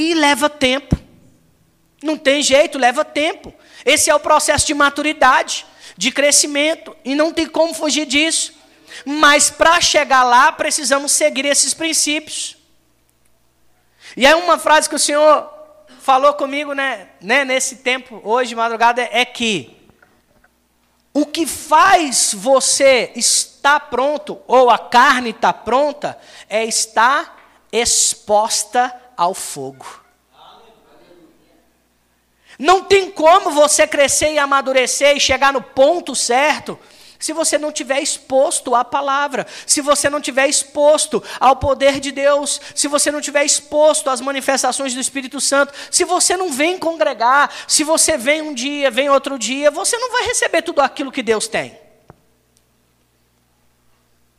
E 0.00 0.14
leva 0.14 0.48
tempo. 0.48 0.96
Não 2.02 2.16
tem 2.16 2.42
jeito, 2.42 2.78
leva 2.78 3.04
tempo. 3.04 3.52
Esse 3.84 4.08
é 4.08 4.14
o 4.14 4.18
processo 4.18 4.66
de 4.66 4.72
maturidade, 4.72 5.66
de 5.94 6.10
crescimento, 6.10 6.96
e 7.04 7.14
não 7.14 7.34
tem 7.34 7.46
como 7.46 7.74
fugir 7.74 8.06
disso. 8.06 8.54
Mas 9.04 9.50
para 9.50 9.78
chegar 9.78 10.22
lá, 10.22 10.50
precisamos 10.52 11.12
seguir 11.12 11.44
esses 11.44 11.74
princípios. 11.74 12.56
E 14.16 14.26
aí 14.26 14.32
uma 14.32 14.58
frase 14.58 14.88
que 14.88 14.94
o 14.94 14.98
Senhor 14.98 15.52
falou 16.00 16.32
comigo 16.32 16.72
né, 16.72 17.08
né, 17.20 17.44
nesse 17.44 17.76
tempo, 17.76 18.22
hoje 18.24 18.54
madrugada, 18.54 19.06
é 19.12 19.26
que 19.26 19.76
o 21.12 21.26
que 21.26 21.44
faz 21.44 22.32
você 22.34 23.12
estar 23.14 23.78
pronto, 23.90 24.40
ou 24.46 24.70
a 24.70 24.78
carne 24.78 25.28
estar 25.28 25.52
pronta, 25.52 26.18
é 26.48 26.64
estar 26.64 27.38
exposta 27.70 28.98
ao 29.20 29.34
fogo. 29.34 29.86
Não 32.58 32.82
tem 32.84 33.10
como 33.10 33.50
você 33.50 33.86
crescer 33.86 34.32
e 34.32 34.38
amadurecer 34.38 35.14
e 35.14 35.20
chegar 35.20 35.52
no 35.52 35.60
ponto 35.60 36.14
certo 36.14 36.78
se 37.18 37.34
você 37.34 37.58
não 37.58 37.70
tiver 37.70 38.00
exposto 38.00 38.74
à 38.74 38.82
palavra, 38.82 39.46
se 39.66 39.82
você 39.82 40.08
não 40.08 40.22
tiver 40.22 40.48
exposto 40.48 41.22
ao 41.38 41.54
poder 41.56 42.00
de 42.00 42.10
Deus, 42.10 42.58
se 42.74 42.88
você 42.88 43.10
não 43.10 43.20
tiver 43.20 43.44
exposto 43.44 44.08
às 44.08 44.22
manifestações 44.22 44.94
do 44.94 45.00
Espírito 45.00 45.38
Santo, 45.38 45.74
se 45.90 46.02
você 46.02 46.34
não 46.34 46.50
vem 46.50 46.78
congregar, 46.78 47.52
se 47.68 47.84
você 47.84 48.16
vem 48.16 48.40
um 48.40 48.54
dia, 48.54 48.90
vem 48.90 49.10
outro 49.10 49.38
dia, 49.38 49.70
você 49.70 49.98
não 49.98 50.10
vai 50.10 50.22
receber 50.22 50.62
tudo 50.62 50.80
aquilo 50.80 51.12
que 51.12 51.22
Deus 51.22 51.46
tem. 51.46 51.78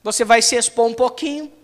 Você 0.02 0.26
vai 0.26 0.41
se 0.41 0.56
expor 0.56 0.88
um 0.88 0.96
pouquinho, 0.96 1.61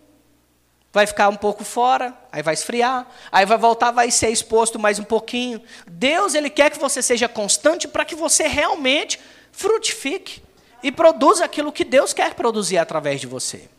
vai 0.92 1.06
ficar 1.06 1.30
um 1.30 1.36
pouco 1.36 1.64
fora, 1.64 2.14
aí 2.32 2.42
vai 2.42 2.54
esfriar, 2.54 3.08
aí 3.32 3.46
vai 3.46 3.58
voltar, 3.58 3.92
vai 3.92 4.10
ser 4.10 4.30
exposto 4.30 4.80
mais 4.80 5.00
um 5.00 5.04
pouquinho. 5.04 5.62
Deus, 5.88 6.34
ele 6.34 6.50
quer 6.50 6.72
que 6.72 6.80
você 6.80 7.02
seja 7.02 7.28
constante 7.28 7.88
para 7.88 8.06
que 8.06 8.16
você 8.16 8.48
realmente 8.48 9.20
frutifique 9.52 10.42
e 10.82 10.92
produza 10.92 11.46
aquilo 11.46 11.72
que 11.72 11.84
Deus 11.84 12.14
quer 12.14 12.34
produzir 12.34 12.78
através 12.78 13.22
de 13.22 13.28
você. 13.28 13.70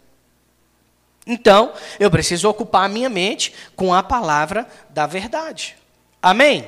Então, 1.27 1.73
eu 2.01 2.11
preciso 2.11 2.49
ocupar 2.49 2.85
a 2.85 2.89
minha 2.89 3.11
mente 3.11 3.53
com 3.77 3.93
a 3.93 4.03
palavra 4.03 4.67
da 4.89 5.07
verdade. 5.07 5.77
Amém? 6.23 6.67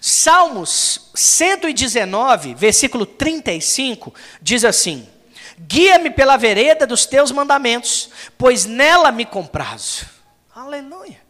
Salmos 0.00 1.10
119, 1.14 2.54
versículo 2.54 3.06
35, 3.06 4.14
diz 4.40 4.64
assim: 4.64 5.08
Guia-me 5.66 6.10
pela 6.10 6.36
vereda 6.36 6.86
dos 6.86 7.06
teus 7.06 7.30
mandamentos, 7.30 8.10
pois 8.36 8.64
nela 8.64 9.12
me 9.12 9.24
comprazo. 9.24 10.06
Aleluia. 10.54 11.20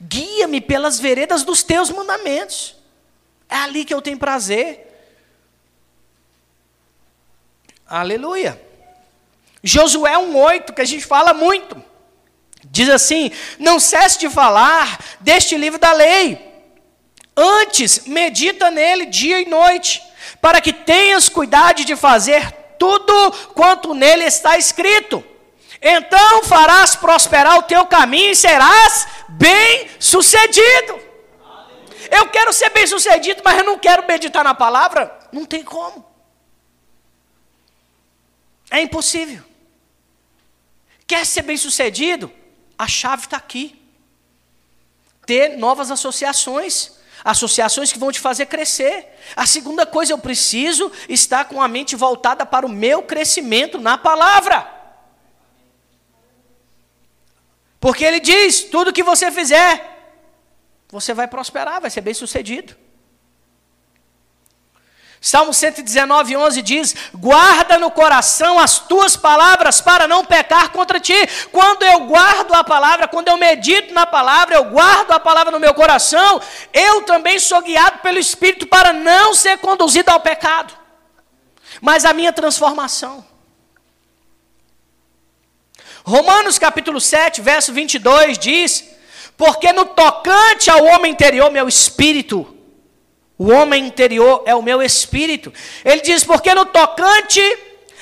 Guia-me 0.00 0.60
pelas 0.60 0.98
veredas 0.98 1.44
dos 1.44 1.62
teus 1.62 1.90
mandamentos. 1.90 2.74
É 3.48 3.56
ali 3.56 3.84
que 3.84 3.94
eu 3.94 4.02
tenho 4.02 4.18
prazer. 4.18 4.82
Aleluia. 7.88 8.60
Josué 9.62 10.14
1,8, 10.14 10.74
que 10.74 10.82
a 10.82 10.84
gente 10.84 11.06
fala 11.06 11.32
muito. 11.32 11.80
Diz 12.64 12.88
assim: 12.88 13.30
Não 13.58 13.78
cesse 13.78 14.18
de 14.18 14.28
falar 14.28 14.98
deste 15.20 15.56
livro 15.56 15.78
da 15.78 15.92
lei. 15.92 16.44
Antes, 17.36 18.06
medita 18.06 18.70
nele 18.70 19.06
dia 19.06 19.40
e 19.40 19.48
noite, 19.48 20.02
para 20.40 20.60
que 20.60 20.72
tenhas 20.72 21.28
cuidado 21.28 21.84
de 21.84 21.94
fazer 21.94 22.65
tudo 22.78 23.32
quanto 23.54 23.94
nele 23.94 24.24
está 24.24 24.56
escrito. 24.56 25.24
Então 25.80 26.42
farás 26.44 26.96
prosperar 26.96 27.58
o 27.58 27.62
teu 27.62 27.86
caminho 27.86 28.32
e 28.32 28.36
serás 28.36 29.06
bem 29.28 29.88
sucedido. 29.98 31.00
Eu 32.10 32.28
quero 32.28 32.52
ser 32.52 32.70
bem 32.70 32.86
sucedido, 32.86 33.42
mas 33.44 33.58
eu 33.58 33.64
não 33.64 33.78
quero 33.78 34.06
meditar 34.06 34.44
na 34.44 34.54
palavra. 34.54 35.18
Não 35.32 35.44
tem 35.44 35.62
como. 35.62 36.04
É 38.70 38.80
impossível. 38.80 39.42
Quer 41.06 41.24
ser 41.24 41.42
bem 41.42 41.56
sucedido? 41.56 42.32
A 42.78 42.88
chave 42.88 43.24
está 43.24 43.36
aqui. 43.36 43.80
Ter 45.24 45.56
novas 45.56 45.90
associações. 45.90 46.95
Associações 47.26 47.92
que 47.92 47.98
vão 47.98 48.12
te 48.12 48.20
fazer 48.20 48.46
crescer. 48.46 49.18
A 49.34 49.44
segunda 49.44 49.84
coisa, 49.84 50.12
eu 50.12 50.18
preciso 50.18 50.92
estar 51.08 51.46
com 51.46 51.60
a 51.60 51.66
mente 51.66 51.96
voltada 51.96 52.46
para 52.46 52.64
o 52.64 52.68
meu 52.68 53.02
crescimento 53.02 53.80
na 53.80 53.98
palavra. 53.98 54.72
Porque 57.80 58.04
ele 58.04 58.20
diz: 58.20 58.62
tudo 58.62 58.92
que 58.92 59.02
você 59.02 59.32
fizer, 59.32 59.72
você 60.88 61.12
vai 61.12 61.26
prosperar, 61.26 61.80
vai 61.80 61.90
ser 61.90 62.00
bem 62.00 62.14
sucedido. 62.14 62.76
Salmo 65.26 65.52
119, 65.52 66.36
11 66.36 66.62
diz: 66.62 66.94
Guarda 67.12 67.80
no 67.80 67.90
coração 67.90 68.60
as 68.60 68.78
tuas 68.78 69.16
palavras 69.16 69.80
para 69.80 70.06
não 70.06 70.24
pecar 70.24 70.70
contra 70.70 71.00
ti. 71.00 71.16
Quando 71.50 71.82
eu 71.82 72.06
guardo 72.06 72.54
a 72.54 72.62
palavra, 72.62 73.08
quando 73.08 73.26
eu 73.26 73.36
medito 73.36 73.92
na 73.92 74.06
palavra, 74.06 74.54
eu 74.54 74.66
guardo 74.66 75.10
a 75.10 75.18
palavra 75.18 75.50
no 75.50 75.58
meu 75.58 75.74
coração, 75.74 76.40
eu 76.72 77.02
também 77.02 77.40
sou 77.40 77.60
guiado 77.60 77.98
pelo 77.98 78.20
Espírito 78.20 78.68
para 78.68 78.92
não 78.92 79.34
ser 79.34 79.58
conduzido 79.58 80.12
ao 80.12 80.20
pecado, 80.20 80.72
mas 81.80 82.04
a 82.04 82.12
minha 82.12 82.32
transformação. 82.32 83.26
Romanos 86.04 86.56
capítulo 86.56 87.00
7, 87.00 87.40
verso 87.40 87.72
22 87.72 88.38
diz: 88.38 88.84
Porque 89.36 89.72
no 89.72 89.86
tocante 89.86 90.70
ao 90.70 90.84
homem 90.84 91.10
interior, 91.10 91.50
meu 91.50 91.66
espírito, 91.66 92.55
o 93.38 93.50
homem 93.50 93.86
interior 93.86 94.42
é 94.46 94.54
o 94.54 94.62
meu 94.62 94.82
espírito. 94.82 95.52
Ele 95.84 96.00
diz: 96.00 96.24
porque 96.24 96.54
no 96.54 96.64
tocante 96.66 97.40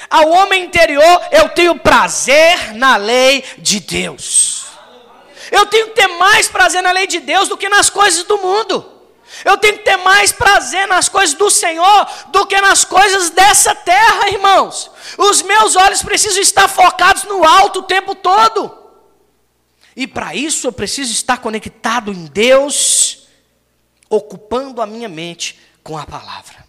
ao 0.09 0.29
homem 0.31 0.64
interior 0.64 1.20
eu 1.33 1.49
tenho 1.49 1.77
prazer 1.77 2.75
na 2.75 2.97
lei 2.97 3.44
de 3.59 3.81
Deus. 3.81 4.66
Eu 5.51 5.66
tenho 5.66 5.88
que 5.88 5.94
ter 5.94 6.09
mais 6.09 6.49
prazer 6.49 6.83
na 6.83 6.92
lei 6.92 7.07
de 7.07 7.20
Deus 7.20 7.49
do 7.49 7.57
que 7.57 7.68
nas 7.68 7.90
coisas 7.90 8.25
do 8.25 8.38
mundo. 8.38 8.92
Eu 9.44 9.57
tenho 9.59 9.79
que 9.79 9.85
ter 9.85 9.97
mais 9.97 10.31
prazer 10.31 10.87
nas 10.87 11.09
coisas 11.09 11.35
do 11.35 11.51
Senhor 11.51 12.09
do 12.29 12.47
que 12.47 12.61
nas 12.61 12.85
coisas 12.85 13.31
dessa 13.31 13.75
terra, 13.75 14.29
irmãos. 14.29 14.90
Os 15.18 15.42
meus 15.42 15.75
olhos 15.75 16.03
precisam 16.03 16.40
estar 16.40 16.68
focados 16.68 17.25
no 17.25 17.44
alto 17.44 17.81
o 17.81 17.85
tempo 17.85 18.14
todo. 18.14 18.79
E 19.97 20.07
para 20.07 20.35
isso 20.35 20.68
eu 20.68 20.73
preciso 20.73 21.12
estar 21.12 21.38
conectado 21.38 22.12
em 22.12 22.27
Deus 22.27 23.24
ocupando 24.09 24.81
a 24.81 24.87
minha 24.87 25.09
mente 25.09 25.59
com 25.83 25.97
a 25.97 26.07
palavra. 26.07 26.64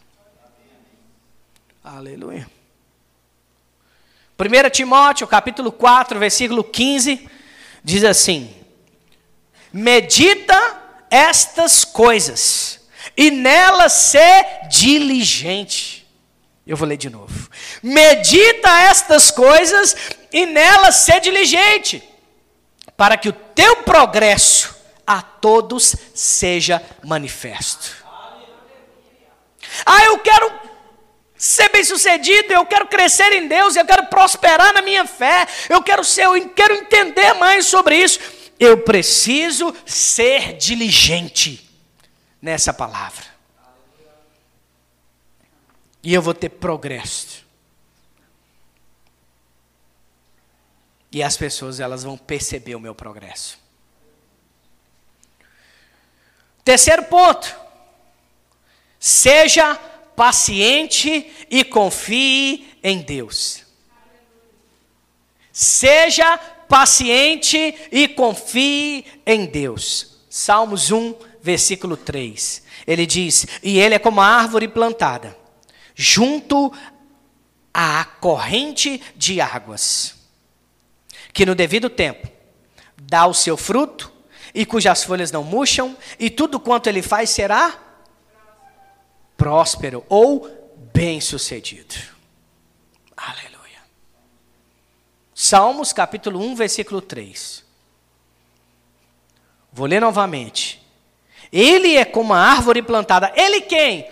Aleluia. 1.84 2.50
1 4.38 4.70
Timóteo, 4.70 5.28
capítulo 5.28 5.72
4, 5.72 6.20
versículo 6.20 6.64
15, 6.64 7.30
diz 7.84 8.04
assim: 8.04 8.54
Medita 9.72 10.82
estas 11.10 11.86
coisas, 11.86 12.82
e 13.16 13.32
nelas 13.32 13.94
ser 13.94 14.68
diligente. 14.70 16.06
Eu 16.68 16.76
vou 16.76 16.88
ler 16.88 16.98
de 16.98 17.10
novo. 17.10 17.50
Medita 17.82 18.70
estas 18.82 19.32
coisas, 19.32 19.96
e 20.34 20.46
nelas 20.46 20.96
ser 20.96 21.22
diligente, 21.22 22.04
para 22.98 23.16
que 23.16 23.30
o 23.30 23.34
teu 23.34 23.84
progresso 23.84 24.75
a 25.06 25.22
todos 25.22 25.96
seja 26.14 26.82
manifesto. 27.04 28.06
Ah, 29.86 30.06
eu 30.06 30.20
quero 30.20 30.52
ser 31.36 31.70
bem 31.70 31.84
sucedido, 31.84 32.54
eu 32.54 32.66
quero 32.66 32.88
crescer 32.88 33.32
em 33.34 33.48
Deus, 33.48 33.76
eu 33.76 33.86
quero 33.86 34.08
prosperar 34.08 34.74
na 34.74 34.82
minha 34.82 35.06
fé, 35.06 35.48
eu 35.70 35.82
quero 35.84 36.04
ser, 36.04 36.26
eu 36.26 36.50
quero 36.50 36.74
entender 36.74 37.34
mais 37.34 37.66
sobre 37.66 37.98
isso. 37.98 38.20
Eu 38.60 38.78
preciso 38.80 39.76
ser 39.86 40.58
diligente 40.58 41.70
nessa 42.42 42.74
palavra. 42.74 43.26
E 46.02 46.14
eu 46.14 46.22
vou 46.22 46.34
ter 46.34 46.50
progresso. 46.50 47.44
E 51.12 51.24
as 51.24 51.36
pessoas 51.36 51.80
elas 51.80 52.04
vão 52.04 52.18
perceber 52.18 52.76
o 52.76 52.80
meu 52.80 52.94
progresso. 52.94 53.65
Terceiro 56.66 57.04
ponto. 57.04 57.56
Seja 59.00 59.76
paciente 60.16 61.32
e 61.50 61.64
confie 61.64 62.68
em 62.84 63.02
Deus. 63.02 63.64
Seja 65.52 66.38
paciente 66.68 67.76
e 67.92 68.08
confie 68.08 69.06
em 69.28 69.46
Deus. 69.46 70.18
Salmos 70.28 70.92
1, 70.92 71.14
versículo 71.40 71.96
3. 71.96 72.64
Ele 72.88 73.06
diz: 73.06 73.46
E 73.62 73.78
ele 73.78 73.94
é 73.94 74.00
como 74.00 74.20
a 74.20 74.26
árvore 74.26 74.68
plantada, 74.68 75.38
junto 75.94 76.74
à 77.72 78.06
corrente 78.06 79.00
de 79.16 79.40
águas, 79.40 80.16
que 81.32 81.46
no 81.46 81.54
devido 81.54 81.92
tempo 81.92 82.28
dá 82.98 83.28
o 83.28 83.36
seu 83.36 83.56
fruto, 83.56 84.15
e 84.56 84.66
cujas 84.66 85.04
folhas 85.04 85.32
não 85.34 85.44
murcham, 85.44 85.98
e 86.18 86.30
tudo 86.30 86.62
quanto 86.62 86.88
ele 86.88 87.02
faz 87.02 87.30
será 87.30 87.78
próspero 89.36 90.06
ou 90.08 90.48
bem-sucedido. 90.94 91.94
Aleluia. 93.18 93.84
Salmos 95.34 95.92
capítulo 95.92 96.40
1, 96.40 96.56
versículo 96.56 97.02
3. 97.02 97.66
Vou 99.74 99.86
ler 99.86 100.00
novamente. 100.00 100.82
Ele 101.52 101.98
é 101.98 102.06
como 102.06 102.34
a 102.34 102.40
árvore 102.40 102.82
plantada. 102.82 103.34
Ele 103.36 103.60
quem? 103.60 104.10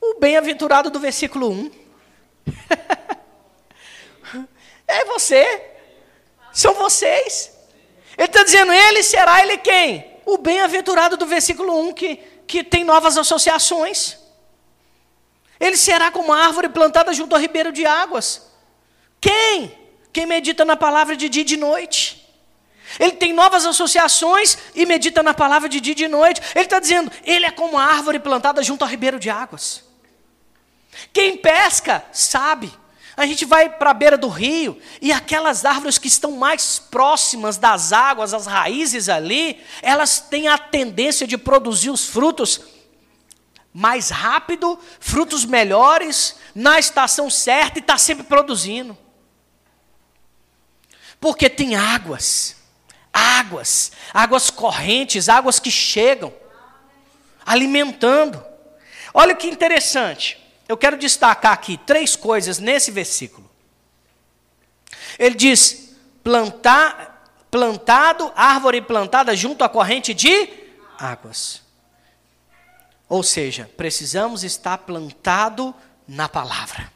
O 0.00 0.18
bem-aventurado 0.18 0.90
do 0.90 0.98
versículo 0.98 1.52
1. 1.52 1.70
é 4.88 5.04
você. 5.04 5.70
São 6.52 6.74
vocês. 6.74 7.57
Ele 8.18 8.26
está 8.26 8.42
dizendo, 8.42 8.72
ele 8.72 9.02
será, 9.04 9.40
ele 9.40 9.56
quem? 9.58 10.04
O 10.26 10.36
bem-aventurado 10.36 11.16
do 11.16 11.24
versículo 11.24 11.78
1, 11.88 11.92
que, 11.94 12.16
que 12.48 12.64
tem 12.64 12.82
novas 12.82 13.16
associações. 13.16 14.18
Ele 15.60 15.76
será 15.76 16.10
como 16.10 16.32
a 16.32 16.44
árvore 16.44 16.68
plantada 16.68 17.12
junto 17.12 17.36
ao 17.36 17.40
ribeiro 17.40 17.70
de 17.70 17.86
águas. 17.86 18.50
Quem? 19.20 19.72
Quem 20.12 20.26
medita 20.26 20.64
na 20.64 20.76
palavra 20.76 21.16
de 21.16 21.28
dia 21.28 21.42
e 21.42 21.44
de 21.44 21.56
noite. 21.56 22.28
Ele 22.98 23.12
tem 23.12 23.32
novas 23.32 23.64
associações 23.64 24.58
e 24.74 24.84
medita 24.84 25.22
na 25.22 25.32
palavra 25.32 25.68
de 25.68 25.80
dia 25.80 25.92
e 25.92 25.96
de 25.96 26.08
noite. 26.08 26.40
Ele 26.56 26.64
está 26.64 26.80
dizendo, 26.80 27.12
ele 27.24 27.46
é 27.46 27.50
como 27.52 27.78
a 27.78 27.84
árvore 27.84 28.18
plantada 28.18 28.62
junto 28.64 28.82
ao 28.82 28.90
ribeiro 28.90 29.20
de 29.20 29.30
águas. 29.30 29.84
Quem 31.12 31.36
pesca, 31.36 32.04
sabe. 32.12 32.72
A 33.18 33.26
gente 33.26 33.44
vai 33.44 33.68
para 33.68 33.90
a 33.90 33.94
beira 33.94 34.16
do 34.16 34.28
rio 34.28 34.80
e 35.02 35.10
aquelas 35.10 35.64
árvores 35.64 35.98
que 35.98 36.06
estão 36.06 36.30
mais 36.30 36.78
próximas 36.78 37.56
das 37.56 37.92
águas, 37.92 38.32
as 38.32 38.46
raízes 38.46 39.08
ali, 39.08 39.60
elas 39.82 40.20
têm 40.20 40.46
a 40.46 40.56
tendência 40.56 41.26
de 41.26 41.36
produzir 41.36 41.90
os 41.90 42.06
frutos 42.06 42.60
mais 43.74 44.10
rápido, 44.10 44.78
frutos 45.00 45.44
melhores, 45.44 46.36
na 46.54 46.78
estação 46.78 47.28
certa 47.28 47.80
e 47.80 47.82
está 47.82 47.98
sempre 47.98 48.22
produzindo. 48.22 48.96
Porque 51.20 51.50
tem 51.50 51.74
águas, 51.74 52.54
águas, 53.12 53.90
águas 54.14 54.48
correntes, 54.48 55.28
águas 55.28 55.58
que 55.58 55.72
chegam, 55.72 56.32
alimentando. 57.44 58.40
Olha 59.12 59.34
que 59.34 59.48
interessante. 59.48 60.47
Eu 60.68 60.76
quero 60.76 60.98
destacar 60.98 61.52
aqui 61.52 61.78
três 61.78 62.14
coisas 62.14 62.58
nesse 62.58 62.90
versículo. 62.90 63.50
Ele 65.18 65.34
diz: 65.34 65.96
plantar, 66.22 67.24
plantado, 67.50 68.30
árvore 68.36 68.82
plantada 68.82 69.34
junto 69.34 69.64
à 69.64 69.68
corrente 69.68 70.12
de 70.12 70.50
águas. 70.98 71.62
Ou 73.08 73.22
seja, 73.22 73.70
precisamos 73.76 74.44
estar 74.44 74.76
plantado 74.78 75.74
na 76.06 76.28
palavra. 76.28 76.92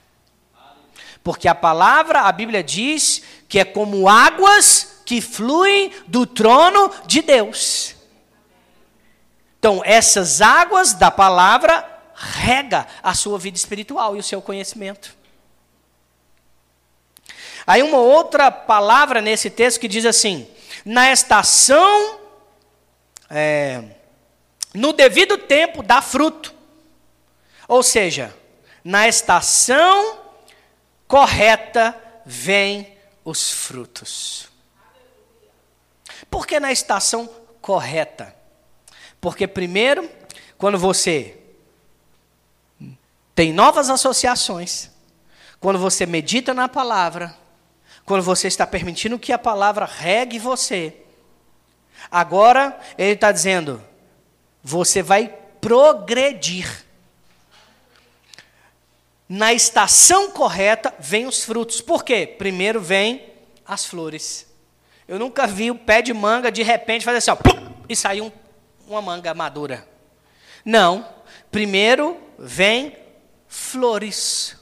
Porque 1.25 1.49
a 1.49 1.55
palavra, 1.55 2.23
a 2.23 2.33
Bíblia 2.33 2.63
diz 2.63 3.23
que 3.49 3.59
é 3.59 3.65
como 3.65 4.09
águas 4.09 5.01
que 5.07 5.21
fluem 5.21 5.93
do 6.07 6.27
trono 6.27 6.91
de 7.07 7.23
Deus. 7.23 7.95
Então, 9.59 9.81
essas 9.85 10.41
águas 10.41 10.93
da 10.93 11.11
palavra 11.11 11.92
rega 12.23 12.87
a 13.03 13.15
sua 13.15 13.37
vida 13.37 13.57
espiritual 13.57 14.15
e 14.15 14.21
o 14.21 14.23
seu 14.23 14.41
conhecimento. 14.41 15.17
Aí 17.67 17.83
uma 17.83 17.99
outra 17.99 18.51
palavra 18.51 19.21
nesse 19.21 19.51
texto 19.51 19.81
que 19.81 19.89
diz 19.89 20.07
assim: 20.07 20.49
na 20.85 21.11
estação, 21.11 22.21
é, 23.29 23.83
no 24.73 24.93
devido 24.93 25.37
tempo 25.37 25.83
dá 25.83 26.01
fruto. 26.01 26.55
Ou 27.67 27.83
seja, 27.83 28.35
na 28.85 29.09
estação 29.09 30.21
correta 31.09 31.99
vem 32.25 32.97
os 33.25 33.51
frutos. 33.51 34.49
Por 36.31 36.47
que 36.47 36.61
na 36.61 36.73
estação 36.73 37.29
correta? 37.61 38.35
Porque, 39.21 39.47
primeiro, 39.47 40.11
quando 40.59 40.79
você 40.79 41.42
tem 43.35 43.53
novas 43.53 43.89
associações, 43.89 44.91
quando 45.61 45.79
você 45.79 46.05
medita 46.05 46.53
na 46.53 46.69
palavra, 46.69 47.35
quando 48.05 48.23
você 48.23 48.49
está 48.49 48.67
permitindo 48.67 49.19
que 49.19 49.33
a 49.33 49.39
palavra 49.39 49.87
regue 49.87 50.39
você, 50.39 50.97
agora 52.11 52.79
ele 52.99 53.13
está 53.13 53.33
dizendo: 53.33 53.83
você 54.63 55.03
vai 55.03 55.29
progredir 55.61 56.85
na 59.29 59.53
estação 59.53 60.31
correta, 60.31 60.93
vem 60.99 61.27
os 61.27 61.43
frutos. 61.43 61.81
Por 61.81 62.05
quê? 62.05 62.27
Primeiro 62.27 62.81
vem 62.81 63.33
as 63.65 63.87
flores. 63.87 64.47
Eu 65.09 65.19
nunca 65.19 65.47
vi 65.47 65.71
o 65.71 65.75
pé 65.75 66.03
de 66.03 66.13
manga 66.13 66.53
de 66.53 66.63
repente 66.63 67.05
fazer 67.05 67.19
assim, 67.19 67.31
ó, 67.31 67.37
e 67.89 67.97
sair 67.97 68.21
um, 68.21 68.31
uma 68.87 69.01
manga 69.01 69.33
madura. 69.33 69.89
Não. 70.65 71.09
Primeiro 71.51 72.19
vem 72.39 72.97
flores. 73.53 74.57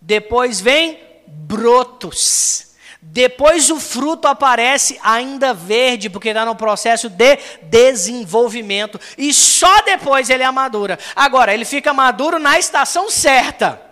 Depois 0.00 0.58
vem 0.58 0.98
brotos. 1.26 2.74
Depois 3.02 3.70
o 3.70 3.78
fruto 3.78 4.26
aparece 4.26 4.98
ainda 5.02 5.52
verde, 5.52 6.08
porque 6.08 6.30
está 6.30 6.44
no 6.44 6.56
processo 6.56 7.10
de 7.10 7.38
desenvolvimento. 7.62 8.98
E 9.18 9.32
só 9.34 9.82
depois 9.82 10.30
ele 10.30 10.42
amadura. 10.42 10.98
Agora, 11.14 11.52
ele 11.52 11.64
fica 11.64 11.92
maduro 11.92 12.38
na 12.38 12.58
estação 12.58 13.10
certa 13.10 13.82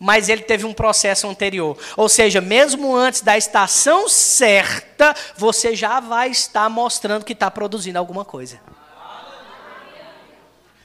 mas 0.00 0.28
ele 0.28 0.42
teve 0.42 0.64
um 0.64 0.72
processo 0.72 1.26
anterior. 1.26 1.76
Ou 1.96 2.08
seja, 2.08 2.40
mesmo 2.40 2.94
antes 2.94 3.20
da 3.20 3.36
estação 3.36 4.08
certa, 4.08 5.12
você 5.36 5.74
já 5.74 5.98
vai 5.98 6.30
estar 6.30 6.68
mostrando 6.70 7.24
que 7.24 7.32
está 7.32 7.50
produzindo 7.50 7.98
alguma 7.98 8.24
coisa. 8.24 8.60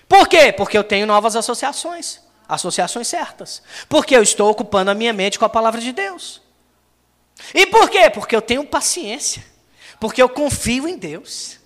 Por 0.10 0.28
quê? 0.28 0.52
Porque 0.52 0.76
eu 0.76 0.84
tenho 0.84 1.06
novas 1.06 1.36
associações, 1.36 2.23
associações 2.54 3.08
certas. 3.08 3.62
Porque 3.88 4.16
eu 4.16 4.24
estou 4.24 4.50
ocupando 4.50 4.92
a 4.92 4.94
minha 4.94 5.14
mente 5.14 5.40
com 5.40 5.46
a 5.46 5.50
palavra 5.50 5.80
de 5.80 5.92
Deus. 5.92 6.42
E 7.54 7.66
por 7.68 7.90
quê? 7.90 8.10
Porque 8.10 8.36
eu 8.36 8.42
tenho 8.42 8.66
paciência. 8.66 9.44
Porque 10.00 10.22
eu 10.22 10.30
confio 10.30 10.88
em 10.88 10.98
Deus. 10.98 11.60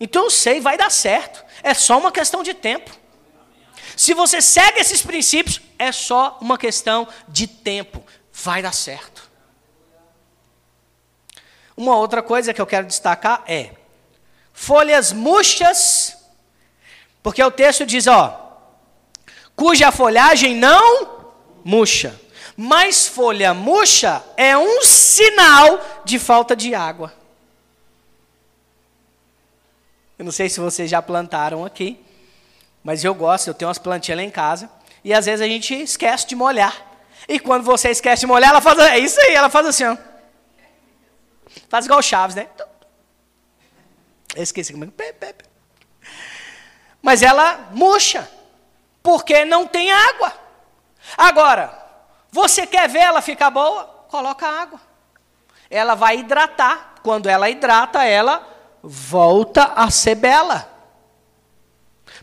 Então 0.00 0.24
eu 0.24 0.30
sei, 0.30 0.60
vai 0.60 0.76
dar 0.76 0.90
certo. 0.90 1.44
É 1.62 1.74
só 1.74 1.98
uma 1.98 2.10
questão 2.10 2.42
de 2.42 2.54
tempo. 2.54 2.90
Se 3.96 4.14
você 4.14 4.40
segue 4.40 4.80
esses 4.80 5.02
princípios, 5.02 5.60
é 5.78 5.92
só 5.92 6.38
uma 6.40 6.58
questão 6.58 7.06
de 7.28 7.46
tempo. 7.46 8.02
Vai 8.32 8.62
dar 8.62 8.72
certo. 8.72 9.30
Uma 11.76 11.96
outra 11.96 12.22
coisa 12.22 12.52
que 12.52 12.60
eu 12.60 12.66
quero 12.66 12.86
destacar 12.86 13.44
é 13.46 13.70
folhas 14.52 15.12
murchas, 15.12 16.16
porque 17.22 17.42
o 17.42 17.50
texto 17.50 17.86
diz, 17.86 18.06
ó, 18.06 18.41
cuja 19.56 19.92
folhagem 19.92 20.54
não 20.54 21.30
murcha. 21.64 22.20
Mas 22.56 23.06
folha 23.06 23.54
murcha 23.54 24.22
é 24.36 24.56
um 24.56 24.82
sinal 24.82 25.80
de 26.04 26.18
falta 26.18 26.54
de 26.54 26.74
água. 26.74 27.12
Eu 30.18 30.24
não 30.24 30.32
sei 30.32 30.48
se 30.48 30.60
vocês 30.60 30.90
já 30.90 31.00
plantaram 31.00 31.64
aqui. 31.64 31.98
Mas 32.84 33.04
eu 33.04 33.14
gosto, 33.14 33.48
eu 33.48 33.54
tenho 33.54 33.68
umas 33.68 33.78
plantinhas 33.78 34.18
lá 34.18 34.24
em 34.24 34.30
casa. 34.30 34.70
E 35.04 35.12
às 35.14 35.26
vezes 35.26 35.40
a 35.40 35.48
gente 35.48 35.74
esquece 35.74 36.26
de 36.26 36.36
molhar. 36.36 36.90
E 37.28 37.38
quando 37.38 37.64
você 37.64 37.90
esquece 37.90 38.20
de 38.20 38.26
molhar, 38.26 38.50
ela 38.50 38.60
faz. 38.60 38.78
É 38.78 38.98
isso 38.98 39.20
aí, 39.20 39.34
ela 39.34 39.48
faz 39.48 39.66
assim, 39.66 39.84
ó. 39.84 39.96
Faz 41.68 41.86
igual 41.86 42.00
o 42.00 42.02
Chaves, 42.02 42.34
né? 42.34 42.48
Eu 44.34 44.42
esqueci 44.42 44.72
como 44.72 44.84
é. 44.84 45.34
Mas 47.00 47.22
ela 47.22 47.70
murcha. 47.72 48.28
Porque 49.02 49.44
não 49.44 49.66
tem 49.66 49.90
água. 49.90 50.32
Agora, 51.16 51.76
você 52.30 52.66
quer 52.66 52.88
ver 52.88 53.00
ela 53.00 53.20
ficar 53.20 53.50
boa? 53.50 53.84
Coloca 54.08 54.46
água. 54.46 54.80
ela 55.70 55.94
vai 55.94 56.18
hidratar. 56.18 56.94
Quando 57.02 57.28
ela 57.28 57.50
hidrata, 57.50 58.04
ela 58.04 58.46
volta 58.82 59.72
a 59.74 59.90
ser 59.90 60.14
bela. 60.14 60.68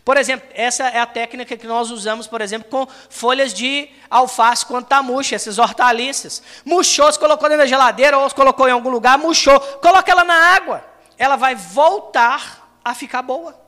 Por 0.04 0.16
exemplo, 0.16 0.48
essa 0.54 0.84
é 0.88 0.98
a 0.98 1.06
técnica 1.06 1.56
que 1.56 1.66
nós 1.66 1.90
usamos, 1.90 2.26
por 2.26 2.40
exemplo, 2.40 2.70
com 2.70 2.86
folhas 3.10 3.52
de 3.52 3.90
alface 4.08 4.64
quando 4.64 4.84
está 4.84 5.02
murcha, 5.02 5.36
essas 5.36 5.58
hortaliças. 5.58 6.42
Murchou, 6.64 7.12
se 7.12 7.18
colocou 7.18 7.48
dentro 7.48 7.64
da 7.64 7.68
geladeira 7.68 8.16
ou 8.16 8.28
se 8.28 8.34
colocou 8.34 8.68
em 8.68 8.72
algum 8.72 8.88
lugar, 8.88 9.18
murchou. 9.18 9.60
Coloca 9.60 10.10
ela 10.10 10.24
na 10.24 10.54
água. 10.54 10.84
Ela 11.18 11.36
vai 11.36 11.54
voltar 11.54 12.70
a 12.82 12.94
ficar 12.94 13.20
boa. 13.20 13.60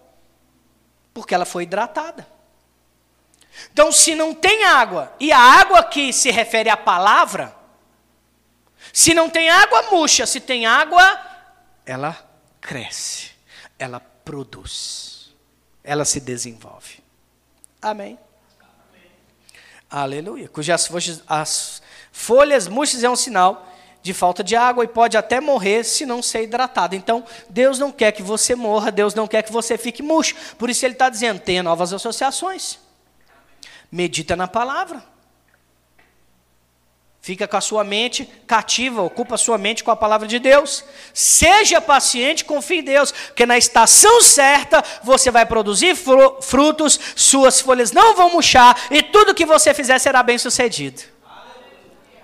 Porque 1.12 1.34
ela 1.34 1.44
foi 1.44 1.64
hidratada. 1.64 2.26
Então, 3.72 3.92
se 3.92 4.14
não 4.14 4.34
tem 4.34 4.64
água, 4.64 5.12
e 5.20 5.32
a 5.32 5.38
água 5.38 5.82
que 5.82 6.12
se 6.12 6.30
refere 6.30 6.68
à 6.68 6.76
palavra, 6.76 7.55
se 8.92 9.14
não 9.14 9.30
tem 9.30 9.48
água, 9.48 9.90
murcha. 9.90 10.26
Se 10.26 10.40
tem 10.40 10.66
água, 10.66 11.20
ela 11.86 12.16
cresce, 12.61 13.30
ela 13.78 14.00
produz, 14.00 15.34
ela 15.82 16.05
se 16.05 16.20
desenvolve. 16.20 17.03
Amém. 17.80 18.18
Amém. 18.61 19.11
Aleluia. 19.90 20.48
Cujas 20.48 20.86
folhas, 20.86 21.22
as 21.26 21.82
folhas 22.12 22.68
murchas 22.68 23.03
é 23.03 23.09
um 23.09 23.16
sinal 23.16 23.68
de 24.03 24.12
falta 24.12 24.42
de 24.42 24.57
água 24.57 24.84
e 24.84 24.88
pode 24.88 25.16
até 25.16 25.40
morrer 25.40 25.84
se 25.84 26.05
não 26.05 26.22
ser 26.22 26.42
hidratado. 26.42 26.94
Então, 26.94 27.24
Deus 27.48 27.78
não 27.78 27.92
quer 27.92 28.12
que 28.12 28.22
você 28.22 28.55
morra, 28.55 28.90
Deus 28.90 29.14
não 29.14 29.26
quer 29.26 29.42
que 29.42 29.53
você 29.53 29.78
fique 29.78 30.03
murcho. 30.03 30.34
Por 30.59 30.68
isso 30.68 30.84
ele 30.84 30.94
está 30.94 31.09
dizendo: 31.09 31.40
tenha 31.40 31.62
novas 31.62 31.92
associações. 31.92 32.78
Medita 33.93 34.34
na 34.34 34.49
palavra. 34.49 35.05
Fica 37.20 37.47
com 37.47 37.57
a 37.57 37.61
sua 37.61 37.84
mente 37.84 38.24
cativa, 38.49 39.01
ocupa 39.01 39.36
a 39.36 39.38
sua 39.38 39.57
mente 39.57 39.84
com 39.84 39.93
a 39.93 39.97
palavra 39.97 40.26
de 40.26 40.40
Deus. 40.40 40.84
Seja 41.14 41.80
paciente, 41.80 42.45
confie 42.45 42.78
em 42.78 42.82
Deus, 42.82 43.12
porque 43.12 43.47
na 43.47 43.57
estação 43.57 44.20
certa 44.20 44.82
você 45.05 45.30
vai 45.30 45.47
produzir 45.47 45.95
frutos, 45.95 46.99
suas 47.14 47.61
folhas 47.61 47.93
não 47.93 48.16
vão 48.16 48.32
murchar 48.32 48.76
e 48.90 49.05
tudo 49.05 49.36
que 49.36 49.47
você 49.47 49.72
fizer 49.72 50.01
será 50.01 50.20
bem 50.20 50.36
sucedido. 50.36 51.01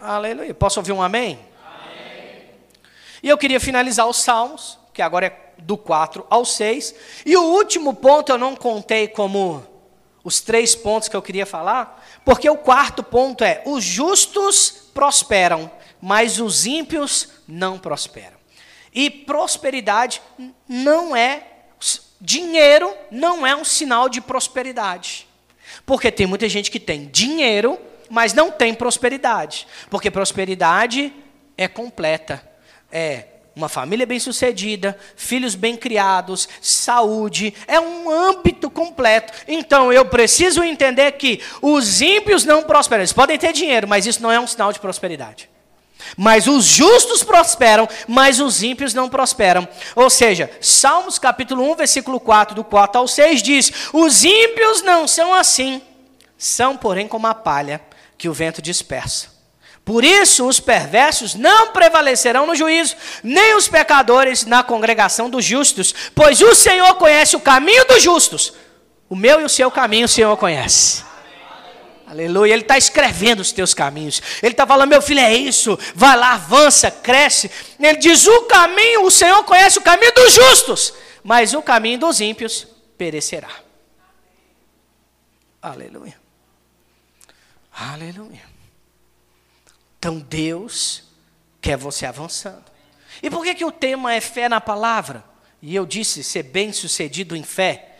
Aleluia. 0.00 0.16
Aleluia. 0.16 0.54
Posso 0.54 0.80
ouvir 0.80 0.90
um 0.90 1.00
amém? 1.00 1.38
amém? 1.64 2.44
E 3.22 3.28
eu 3.28 3.38
queria 3.38 3.60
finalizar 3.60 4.08
os 4.08 4.16
Salmos, 4.16 4.80
que 4.92 5.00
agora 5.00 5.26
é 5.26 5.48
do 5.58 5.76
4 5.76 6.26
ao 6.28 6.44
6. 6.44 6.94
E 7.24 7.36
o 7.36 7.42
último 7.42 7.94
ponto 7.94 8.32
eu 8.32 8.38
não 8.38 8.56
contei 8.56 9.06
como 9.06 9.64
os 10.24 10.40
três 10.40 10.74
pontos 10.74 11.08
que 11.08 11.16
eu 11.16 11.22
queria 11.22 11.46
falar, 11.46 12.04
porque 12.24 12.48
o 12.48 12.56
quarto 12.56 13.02
ponto 13.02 13.44
é: 13.44 13.62
os 13.64 13.84
justos 13.84 14.90
prosperam, 14.92 15.70
mas 16.00 16.40
os 16.40 16.66
ímpios 16.66 17.28
não 17.46 17.78
prosperam. 17.78 18.36
E 18.94 19.10
prosperidade 19.10 20.20
não 20.68 21.14
é 21.14 21.42
dinheiro 22.20 22.92
não 23.10 23.46
é 23.46 23.54
um 23.54 23.64
sinal 23.64 24.08
de 24.08 24.20
prosperidade. 24.20 25.26
Porque 25.86 26.10
tem 26.10 26.26
muita 26.26 26.48
gente 26.48 26.70
que 26.70 26.80
tem 26.80 27.06
dinheiro, 27.06 27.78
mas 28.10 28.32
não 28.32 28.50
tem 28.50 28.74
prosperidade. 28.74 29.66
Porque 29.90 30.10
prosperidade 30.10 31.12
é 31.56 31.68
completa. 31.68 32.42
É 32.90 33.24
uma 33.58 33.68
família 33.68 34.06
bem-sucedida, 34.06 34.96
filhos 35.16 35.56
bem 35.56 35.76
criados, 35.76 36.48
saúde, 36.62 37.52
é 37.66 37.80
um 37.80 38.08
âmbito 38.08 38.70
completo. 38.70 39.32
Então 39.48 39.92
eu 39.92 40.04
preciso 40.04 40.62
entender 40.62 41.10
que 41.12 41.40
os 41.60 42.00
ímpios 42.00 42.44
não 42.44 42.62
prosperam. 42.62 43.02
Eles 43.02 43.12
podem 43.12 43.36
ter 43.36 43.52
dinheiro, 43.52 43.88
mas 43.88 44.06
isso 44.06 44.22
não 44.22 44.30
é 44.30 44.38
um 44.38 44.46
sinal 44.46 44.72
de 44.72 44.78
prosperidade. 44.78 45.50
Mas 46.16 46.46
os 46.46 46.64
justos 46.64 47.24
prosperam, 47.24 47.88
mas 48.06 48.38
os 48.38 48.62
ímpios 48.62 48.94
não 48.94 49.08
prosperam. 49.08 49.66
Ou 49.96 50.08
seja, 50.08 50.48
Salmos 50.60 51.18
capítulo 51.18 51.68
1, 51.72 51.74
versículo 51.74 52.20
4, 52.20 52.54
do 52.54 52.62
4 52.62 53.00
ao 53.00 53.08
6 53.08 53.42
diz: 53.42 53.72
Os 53.92 54.22
ímpios 54.22 54.82
não 54.82 55.08
são 55.08 55.34
assim, 55.34 55.82
são, 56.38 56.76
porém, 56.76 57.08
como 57.08 57.26
a 57.26 57.34
palha 57.34 57.80
que 58.16 58.28
o 58.28 58.32
vento 58.32 58.62
dispersa. 58.62 59.37
Por 59.88 60.04
isso, 60.04 60.46
os 60.46 60.60
perversos 60.60 61.34
não 61.34 61.68
prevalecerão 61.68 62.46
no 62.46 62.54
juízo, 62.54 62.94
nem 63.22 63.56
os 63.56 63.68
pecadores 63.68 64.44
na 64.44 64.62
congregação 64.62 65.30
dos 65.30 65.42
justos, 65.42 65.94
pois 66.14 66.42
o 66.42 66.54
Senhor 66.54 66.94
conhece 66.96 67.36
o 67.36 67.40
caminho 67.40 67.86
dos 67.86 68.02
justos. 68.02 68.52
O 69.08 69.16
meu 69.16 69.40
e 69.40 69.44
o 69.44 69.48
seu 69.48 69.70
caminho 69.70 70.04
o 70.04 70.08
Senhor 70.08 70.36
conhece. 70.36 71.02
Aleluia. 72.06 72.52
Ele 72.52 72.60
está 72.60 72.76
escrevendo 72.76 73.40
os 73.40 73.50
teus 73.50 73.72
caminhos. 73.72 74.20
Ele 74.42 74.52
está 74.52 74.66
falando, 74.66 74.90
meu 74.90 75.00
filho, 75.00 75.20
é 75.20 75.34
isso. 75.34 75.78
Vai 75.94 76.18
lá, 76.18 76.34
avança, 76.34 76.90
cresce. 76.90 77.50
Ele 77.80 77.96
diz: 77.96 78.26
o 78.26 78.42
caminho, 78.42 79.06
o 79.06 79.10
Senhor 79.10 79.42
conhece 79.44 79.78
o 79.78 79.82
caminho 79.82 80.12
dos 80.12 80.34
justos, 80.34 80.92
mas 81.24 81.54
o 81.54 81.62
caminho 81.62 82.00
dos 82.00 82.20
ímpios 82.20 82.68
perecerá. 82.98 83.48
Aleluia. 85.62 86.20
Aleluia. 87.72 88.47
Então 89.98 90.18
Deus 90.18 91.04
quer 91.60 91.76
você 91.76 92.06
avançando. 92.06 92.64
E 93.22 93.28
por 93.28 93.44
que, 93.44 93.54
que 93.54 93.64
o 93.64 93.72
tema 93.72 94.14
é 94.14 94.20
fé 94.20 94.48
na 94.48 94.60
palavra? 94.60 95.24
E 95.60 95.74
eu 95.74 95.84
disse 95.84 96.22
ser 96.22 96.44
bem 96.44 96.72
sucedido 96.72 97.34
em 97.34 97.42
fé. 97.42 97.96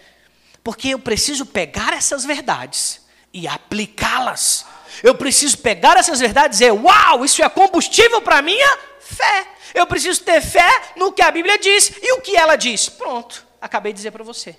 Porque 0.63 0.89
eu 0.91 0.99
preciso 0.99 1.45
pegar 1.45 1.93
essas 1.93 2.25
verdades 2.25 3.07
e 3.33 3.49
aplicá-las. 3.49 4.65
Eu 5.03 5.15
preciso 5.15 5.59
pegar 5.59 5.97
essas 5.97 6.21
verdades 6.21 6.61
e 6.61 6.65
dizer: 6.65 6.73
Uau, 6.73 7.25
isso 7.25 7.43
é 7.43 7.49
combustível 7.49 8.23
para 8.23 8.39
a 8.39 8.43
minha 8.43 8.79
fé. 9.01 9.49
Eu 9.75 9.87
preciso 9.87 10.23
ter 10.23 10.41
fé 10.41 10.93
no 10.97 11.13
que 11.13 11.23
a 11.23 11.31
Bíblia 11.31 11.59
diz 11.59 11.93
e 12.01 12.13
o 12.13 12.21
que 12.21 12.37
ela 12.37 12.57
diz. 12.57 12.89
Pronto, 12.89 13.47
acabei 13.61 13.93
de 13.93 13.97
dizer 13.97 14.11
para 14.13 14.25
você. 14.25 14.57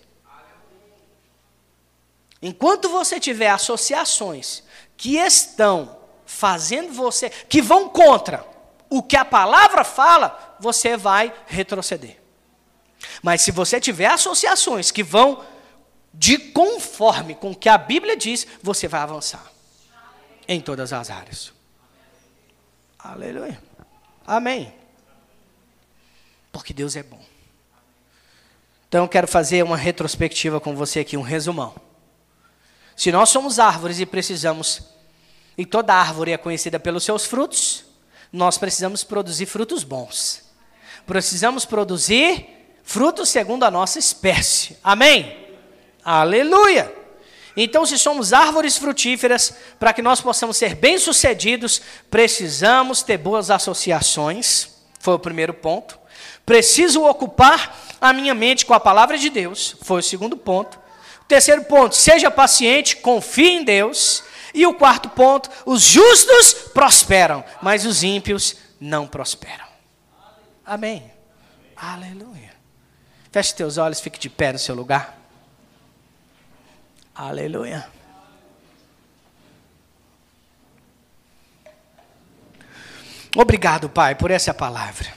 Enquanto 2.41 2.89
você 2.89 3.19
tiver 3.19 3.49
associações 3.49 4.63
que 4.95 5.17
estão 5.17 5.98
fazendo 6.39 6.93
você, 6.93 7.29
que 7.29 7.61
vão 7.61 7.89
contra 7.89 8.45
o 8.89 9.03
que 9.03 9.17
a 9.17 9.25
palavra 9.25 9.83
fala, 9.83 10.55
você 10.57 10.95
vai 10.95 11.33
retroceder. 11.45 12.17
Mas 13.21 13.41
se 13.41 13.51
você 13.51 13.79
tiver 13.79 14.07
associações 14.07 14.89
que 14.89 15.03
vão 15.03 15.43
de 16.13 16.37
conforme 16.37 17.35
com 17.35 17.51
o 17.51 17.55
que 17.55 17.67
a 17.67 17.77
Bíblia 17.77 18.15
diz, 18.15 18.47
você 18.63 18.87
vai 18.87 19.01
avançar 19.01 19.51
em 20.47 20.61
todas 20.61 20.93
as 20.93 21.09
áreas. 21.09 21.51
Aleluia. 22.97 23.61
Amém. 24.25 24.73
Porque 26.53 26.73
Deus 26.73 26.95
é 26.95 27.03
bom. 27.03 27.21
Então 28.87 29.03
eu 29.03 29.09
quero 29.09 29.27
fazer 29.27 29.61
uma 29.61 29.77
retrospectiva 29.77 30.61
com 30.61 30.73
você 30.73 31.01
aqui, 31.01 31.17
um 31.17 31.21
resumão. 31.21 31.75
Se 32.95 33.11
nós 33.11 33.27
somos 33.27 33.59
árvores 33.59 33.99
e 33.99 34.05
precisamos 34.05 34.98
e 35.59 35.65
toda 35.65 35.93
árvore 35.93 36.31
é 36.31 36.37
conhecida 36.37 36.79
pelos 36.79 37.03
seus 37.03 37.25
frutos, 37.25 37.83
nós 38.31 38.57
precisamos 38.57 39.03
produzir 39.03 39.45
frutos 39.45 39.83
bons. 39.83 40.41
Precisamos 41.05 41.65
produzir 41.65 42.45
frutos 42.81 43.27
segundo 43.27 43.65
a 43.65 43.69
nossa 43.69 43.99
espécie. 43.99 44.77
Amém? 44.81 45.49
Aleluia! 46.01 46.89
Então, 47.57 47.85
se 47.85 47.99
somos 47.99 48.31
árvores 48.31 48.77
frutíferas, 48.77 49.53
para 49.77 49.91
que 49.91 50.01
nós 50.01 50.21
possamos 50.21 50.55
ser 50.55 50.75
bem-sucedidos, 50.75 51.81
precisamos 52.09 53.03
ter 53.03 53.17
boas 53.17 53.51
associações. 53.51 54.69
Foi 54.97 55.15
o 55.15 55.19
primeiro 55.19 55.53
ponto. 55.53 55.99
Preciso 56.45 57.03
ocupar 57.03 57.77
a 57.99 58.13
minha 58.13 58.33
mente 58.33 58.65
com 58.65 58.73
a 58.73 58.79
palavra 58.79 59.17
de 59.17 59.29
Deus. 59.29 59.75
Foi 59.81 59.99
o 59.99 60.03
segundo 60.03 60.37
ponto. 60.37 60.79
O 61.21 61.25
terceiro 61.25 61.65
ponto, 61.65 61.97
seja 61.97 62.31
paciente, 62.31 62.95
confie 62.95 63.49
em 63.49 63.63
Deus. 63.65 64.23
E 64.53 64.65
o 64.65 64.73
quarto 64.73 65.09
ponto: 65.09 65.49
os 65.65 65.81
justos 65.81 66.53
prosperam, 66.73 67.43
mas 67.61 67.85
os 67.85 68.03
ímpios 68.03 68.55
não 68.79 69.07
prosperam. 69.07 69.67
Amém. 70.65 71.11
Aleluia. 71.75 72.53
Feche 73.31 73.55
teus 73.55 73.77
olhos, 73.77 73.99
fique 73.99 74.19
de 74.19 74.29
pé 74.29 74.53
no 74.53 74.59
seu 74.59 74.75
lugar. 74.75 75.17
Aleluia. 77.13 77.87
Obrigado, 83.35 83.89
Pai, 83.89 84.15
por 84.15 84.31
essa 84.31 84.53
palavra. 84.53 85.13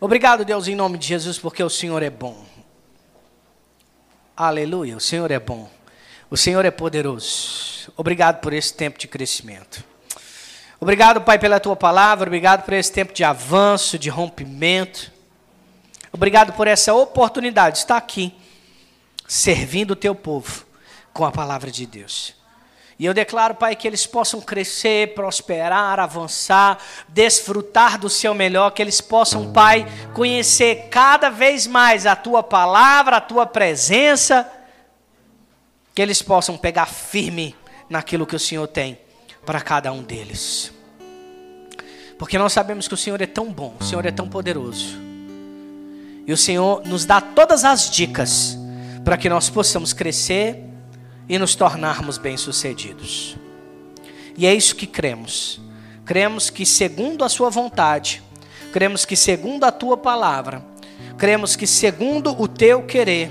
Obrigado, 0.00 0.44
Deus, 0.44 0.68
em 0.68 0.76
nome 0.76 0.98
de 0.98 1.06
Jesus, 1.06 1.38
porque 1.38 1.62
o 1.62 1.70
Senhor 1.70 2.02
é 2.02 2.10
bom. 2.10 2.44
Aleluia, 4.36 4.96
o 4.96 5.00
Senhor 5.00 5.30
é 5.30 5.40
bom. 5.40 5.68
O 6.30 6.36
Senhor 6.36 6.64
é 6.64 6.70
poderoso. 6.70 7.77
Obrigado 7.96 8.40
por 8.40 8.52
esse 8.52 8.74
tempo 8.74 8.98
de 8.98 9.08
crescimento. 9.08 9.84
Obrigado, 10.80 11.20
Pai, 11.20 11.38
pela 11.38 11.58
tua 11.58 11.74
palavra. 11.74 12.28
Obrigado 12.28 12.64
por 12.64 12.74
esse 12.74 12.92
tempo 12.92 13.12
de 13.12 13.24
avanço, 13.24 13.98
de 13.98 14.08
rompimento. 14.08 15.12
Obrigado 16.12 16.52
por 16.52 16.66
essa 16.66 16.94
oportunidade 16.94 17.74
de 17.74 17.78
estar 17.80 17.96
aqui, 17.96 18.32
servindo 19.26 19.92
o 19.92 19.96
teu 19.96 20.14
povo 20.14 20.64
com 21.12 21.24
a 21.24 21.32
palavra 21.32 21.70
de 21.70 21.84
Deus. 21.84 22.34
E 22.98 23.04
eu 23.04 23.14
declaro, 23.14 23.54
Pai, 23.54 23.76
que 23.76 23.86
eles 23.86 24.06
possam 24.06 24.40
crescer, 24.40 25.14
prosperar, 25.14 26.00
avançar, 26.00 26.78
desfrutar 27.08 27.98
do 27.98 28.08
seu 28.08 28.34
melhor, 28.34 28.70
que 28.70 28.82
eles 28.82 29.00
possam, 29.00 29.52
Pai, 29.52 29.86
conhecer 30.14 30.88
cada 30.90 31.28
vez 31.28 31.66
mais 31.66 32.06
a 32.06 32.16
tua 32.16 32.42
palavra, 32.42 33.16
a 33.16 33.20
tua 33.20 33.46
presença, 33.46 34.50
que 35.94 36.02
eles 36.02 36.22
possam 36.22 36.56
pegar 36.56 36.86
firme 36.86 37.54
naquilo 37.88 38.26
que 38.26 38.36
o 38.36 38.38
Senhor 38.38 38.66
tem 38.66 38.98
para 39.44 39.60
cada 39.60 39.92
um 39.92 40.02
deles. 40.02 40.72
Porque 42.18 42.36
nós 42.36 42.52
sabemos 42.52 42.88
que 42.88 42.94
o 42.94 42.96
Senhor 42.96 43.20
é 43.20 43.26
tão 43.26 43.52
bom, 43.52 43.74
o 43.80 43.84
Senhor 43.84 44.04
é 44.04 44.10
tão 44.10 44.28
poderoso. 44.28 44.98
E 46.26 46.32
o 46.32 46.36
Senhor 46.36 46.82
nos 46.84 47.04
dá 47.04 47.20
todas 47.20 47.64
as 47.64 47.90
dicas 47.90 48.58
para 49.04 49.16
que 49.16 49.28
nós 49.28 49.48
possamos 49.48 49.92
crescer 49.92 50.62
e 51.28 51.38
nos 51.38 51.54
tornarmos 51.54 52.18
bem-sucedidos. 52.18 53.36
E 54.36 54.46
é 54.46 54.54
isso 54.54 54.76
que 54.76 54.86
cremos. 54.86 55.60
Cremos 56.04 56.50
que, 56.50 56.64
segundo 56.64 57.24
a 57.24 57.28
Sua 57.28 57.50
vontade, 57.50 58.22
cremos 58.72 59.04
que, 59.04 59.16
segundo 59.16 59.64
a 59.64 59.72
Tua 59.72 59.96
palavra, 59.96 60.64
cremos 61.16 61.56
que, 61.56 61.66
segundo 61.66 62.38
o 62.40 62.46
Teu 62.46 62.82
querer, 62.82 63.30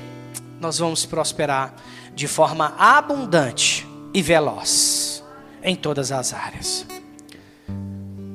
nós 0.60 0.80
vamos 0.80 1.06
prosperar 1.06 1.76
de 2.14 2.28
forma 2.28 2.76
abundante 2.78 3.87
e 4.18 4.22
veloz 4.24 5.24
em 5.62 5.76
todas 5.76 6.12
as 6.12 6.34
áreas. 6.34 6.88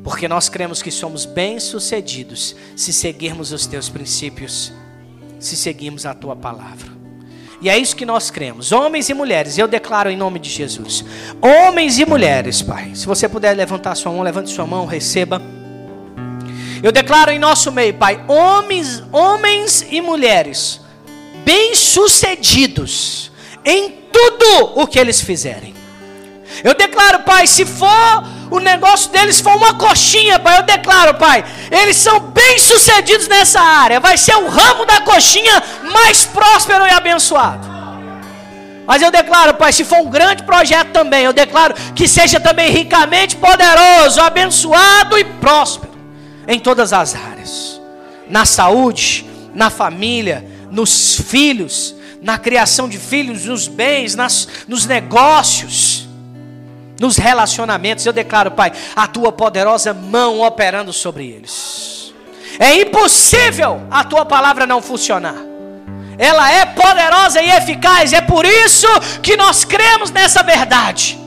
Porque 0.05 0.29
nós 0.29 0.49
cremos 0.49 0.81
que 0.81 0.93
somos 0.93 1.25
bem-sucedidos 1.27 2.55
se 2.77 2.93
seguirmos 2.93 3.51
os 3.51 3.67
Teus 3.67 3.89
princípios, 3.89 4.73
se 5.41 5.57
seguirmos 5.57 6.07
a 6.07 6.15
Tua 6.15 6.37
palavra. 6.37 6.93
E 7.61 7.69
é 7.69 7.77
isso 7.77 7.97
que 7.97 8.07
nós 8.07 8.31
cremos. 8.31 8.71
Homens 8.71 9.09
e 9.09 9.15
mulheres, 9.15 9.59
eu 9.59 9.67
declaro 9.67 10.09
em 10.09 10.17
nome 10.17 10.39
de 10.39 10.51
Jesus. 10.51 11.05
Homens 11.41 11.99
e 11.99 12.07
mulheres, 12.07 12.63
Pai. 12.63 12.93
Se 12.95 13.05
você 13.05 13.29
puder 13.29 13.57
levantar 13.57 13.97
sua 13.97 14.13
mão, 14.13 14.23
levante 14.23 14.51
sua 14.51 14.65
mão, 14.65 14.87
receba. 14.87 15.43
Eu 16.81 16.93
declaro 16.93 17.33
em 17.33 17.41
nosso 17.41 17.73
meio, 17.73 17.95
Pai, 17.95 18.25
homens, 18.29 19.03
homens 19.11 19.85
e 19.91 20.01
mulheres 20.01 20.81
bem-sucedidos 21.45 23.32
em 23.65 23.91
tudo 24.13 24.81
o 24.81 24.87
que 24.87 24.99
eles 24.99 25.21
fizerem. 25.21 25.75
Eu 26.63 26.75
declaro, 26.75 27.21
Pai, 27.21 27.47
se 27.47 27.65
for 27.65 28.25
o 28.51 28.59
negócio 28.59 29.11
deles 29.11 29.41
for 29.41 29.57
uma 29.57 29.75
coxinha, 29.75 30.39
Pai, 30.39 30.59
eu 30.59 30.63
declaro, 30.63 31.15
Pai, 31.15 31.45
eles 31.71 31.97
são 31.97 32.21
bem-sucedidos 32.21 33.27
nessa 33.29 33.61
área. 33.61 33.99
Vai 33.99 34.19
ser 34.19 34.37
o 34.37 34.49
ramo 34.49 34.85
da 34.85 35.01
coxinha 35.01 35.63
mais 35.93 36.25
próspero 36.25 36.87
e 36.87 36.91
abençoado. 36.91 37.73
Mas 38.87 39.01
eu 39.01 39.11
declaro, 39.11 39.55
Pai, 39.55 39.73
se 39.73 39.85
for 39.85 40.01
um 40.01 40.11
grande 40.11 40.43
projeto 40.43 40.91
também, 40.91 41.25
eu 41.25 41.33
declaro 41.33 41.75
que 41.95 42.07
seja 42.07 42.39
também 42.39 42.71
ricamente 42.71 43.37
poderoso, 43.37 44.21
abençoado 44.21 45.17
e 45.19 45.25
próspero 45.25 45.93
em 46.47 46.59
todas 46.59 46.93
as 46.93 47.15
áreas. 47.15 47.81
Na 48.29 48.45
saúde, 48.45 49.25
na 49.55 49.71
família, 49.71 50.45
nos 50.71 51.17
filhos, 51.17 51.95
na 52.23 52.39
criação 52.39 52.89
de 52.89 52.99
filhos, 52.99 53.45
nos 53.45 53.69
bens, 53.69 54.15
nas, 54.15 54.49
nos 54.67 54.87
negócios 54.87 56.09
nos 57.03 57.17
relacionamentos. 57.17 58.07
Eu 58.07 58.13
declaro, 58.13 58.53
Pai, 58.53 58.73
a 58.95 59.09
tua 59.09 59.33
poderosa 59.33 59.93
mão 59.93 60.41
operando 60.41 60.93
sobre 60.93 61.27
eles. 61.27 62.15
É 62.61 62.81
impossível 62.81 63.83
a 63.91 64.05
tua 64.05 64.25
palavra 64.25 64.67
não 64.67 64.81
funcionar. 64.81 65.35
Ela 66.17 66.53
é 66.53 66.65
poderosa 66.65 67.43
e 67.43 67.51
eficaz. 67.51 68.13
É 68.13 68.21
por 68.21 68.45
isso 68.45 68.87
que 69.21 69.37
nós 69.37 69.65
cremos 69.65 70.13
nessa 70.13 70.45
verdade. 70.45 71.19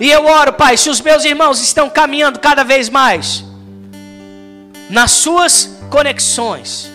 E 0.00 0.10
eu 0.10 0.24
oro, 0.24 0.54
Pai, 0.54 0.78
se 0.78 0.88
os 0.88 1.02
meus 1.02 1.24
irmãos 1.24 1.60
estão 1.60 1.90
caminhando 1.90 2.38
cada 2.38 2.64
vez 2.64 2.88
mais 2.88 3.44
nas 4.88 5.10
suas 5.10 5.78
conexões, 5.90 6.90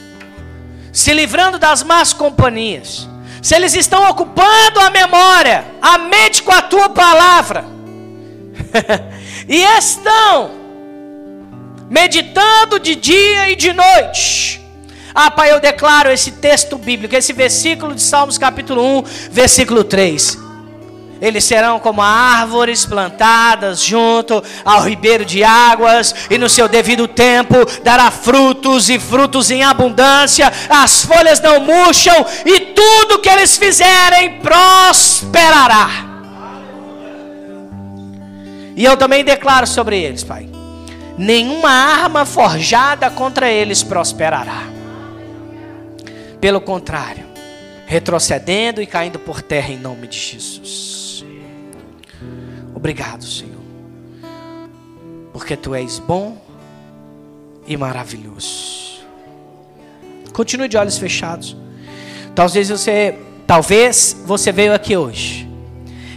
se 0.99 1.13
livrando 1.13 1.57
das 1.57 1.81
más 1.81 2.11
companhias, 2.11 3.07
se 3.41 3.55
eles 3.55 3.73
estão 3.73 4.09
ocupando 4.09 4.81
a 4.81 4.89
memória, 4.89 5.63
a 5.81 5.97
mente 5.97 6.43
com 6.43 6.51
a 6.51 6.61
tua 6.61 6.89
palavra, 6.89 7.65
e 9.47 9.63
estão 9.77 10.51
meditando 11.89 12.77
de 12.77 12.95
dia 12.95 13.49
e 13.49 13.55
de 13.55 13.71
noite. 13.71 14.61
Ah, 15.15 15.31
Pai, 15.31 15.53
eu 15.53 15.61
declaro 15.61 16.11
esse 16.11 16.33
texto 16.33 16.77
bíblico, 16.77 17.15
esse 17.15 17.31
versículo 17.31 17.95
de 17.95 18.01
Salmos 18.01 18.37
capítulo 18.37 18.83
1, 18.99 19.03
versículo 19.31 19.85
3. 19.85 20.48
Eles 21.21 21.43
serão 21.43 21.79
como 21.79 22.01
árvores 22.01 22.85
plantadas 22.85 23.81
junto 23.83 24.41
ao 24.63 24.81
ribeiro 24.81 25.25
de 25.25 25.43
águas, 25.43 26.15
e 26.29 26.37
no 26.37 26.47
seu 26.47 26.67
devido 26.67 27.07
tempo 27.07 27.55
dará 27.83 28.09
frutos 28.09 28.89
e 28.89 28.97
frutos 28.97 29.51
em 29.51 29.63
abundância, 29.63 30.51
as 30.69 31.03
folhas 31.03 31.41
não 31.41 31.59
murcham, 31.59 32.25
e 32.45 32.59
tudo 32.59 33.19
que 33.19 33.29
eles 33.29 33.57
fizerem 33.57 34.39
prosperará. 34.39 35.89
E 38.75 38.85
eu 38.85 38.95
também 38.95 39.25
declaro 39.25 39.67
sobre 39.67 39.99
eles, 40.01 40.23
Pai: 40.23 40.47
nenhuma 41.17 41.69
arma 41.69 42.25
forjada 42.25 43.09
contra 43.09 43.51
eles 43.51 43.83
prosperará. 43.83 44.63
Pelo 46.39 46.61
contrário, 46.61 47.28
retrocedendo 47.89 48.83
e 48.83 48.85
caindo 48.85 49.17
por 49.17 49.41
terra 49.41 49.73
em 49.73 49.77
nome 49.79 50.05
de 50.05 50.15
Jesus. 50.15 51.25
Obrigado, 52.75 53.23
Senhor. 53.23 53.63
Porque 55.33 55.57
tu 55.57 55.73
és 55.73 55.97
bom 55.97 56.39
e 57.65 57.75
maravilhoso. 57.75 58.99
Continue 60.31 60.67
de 60.67 60.77
olhos 60.77 60.99
fechados. 60.99 61.57
Talvez 62.35 62.69
você, 62.69 63.17
talvez 63.47 64.15
você 64.23 64.51
veio 64.51 64.71
aqui 64.71 64.95
hoje 64.95 65.49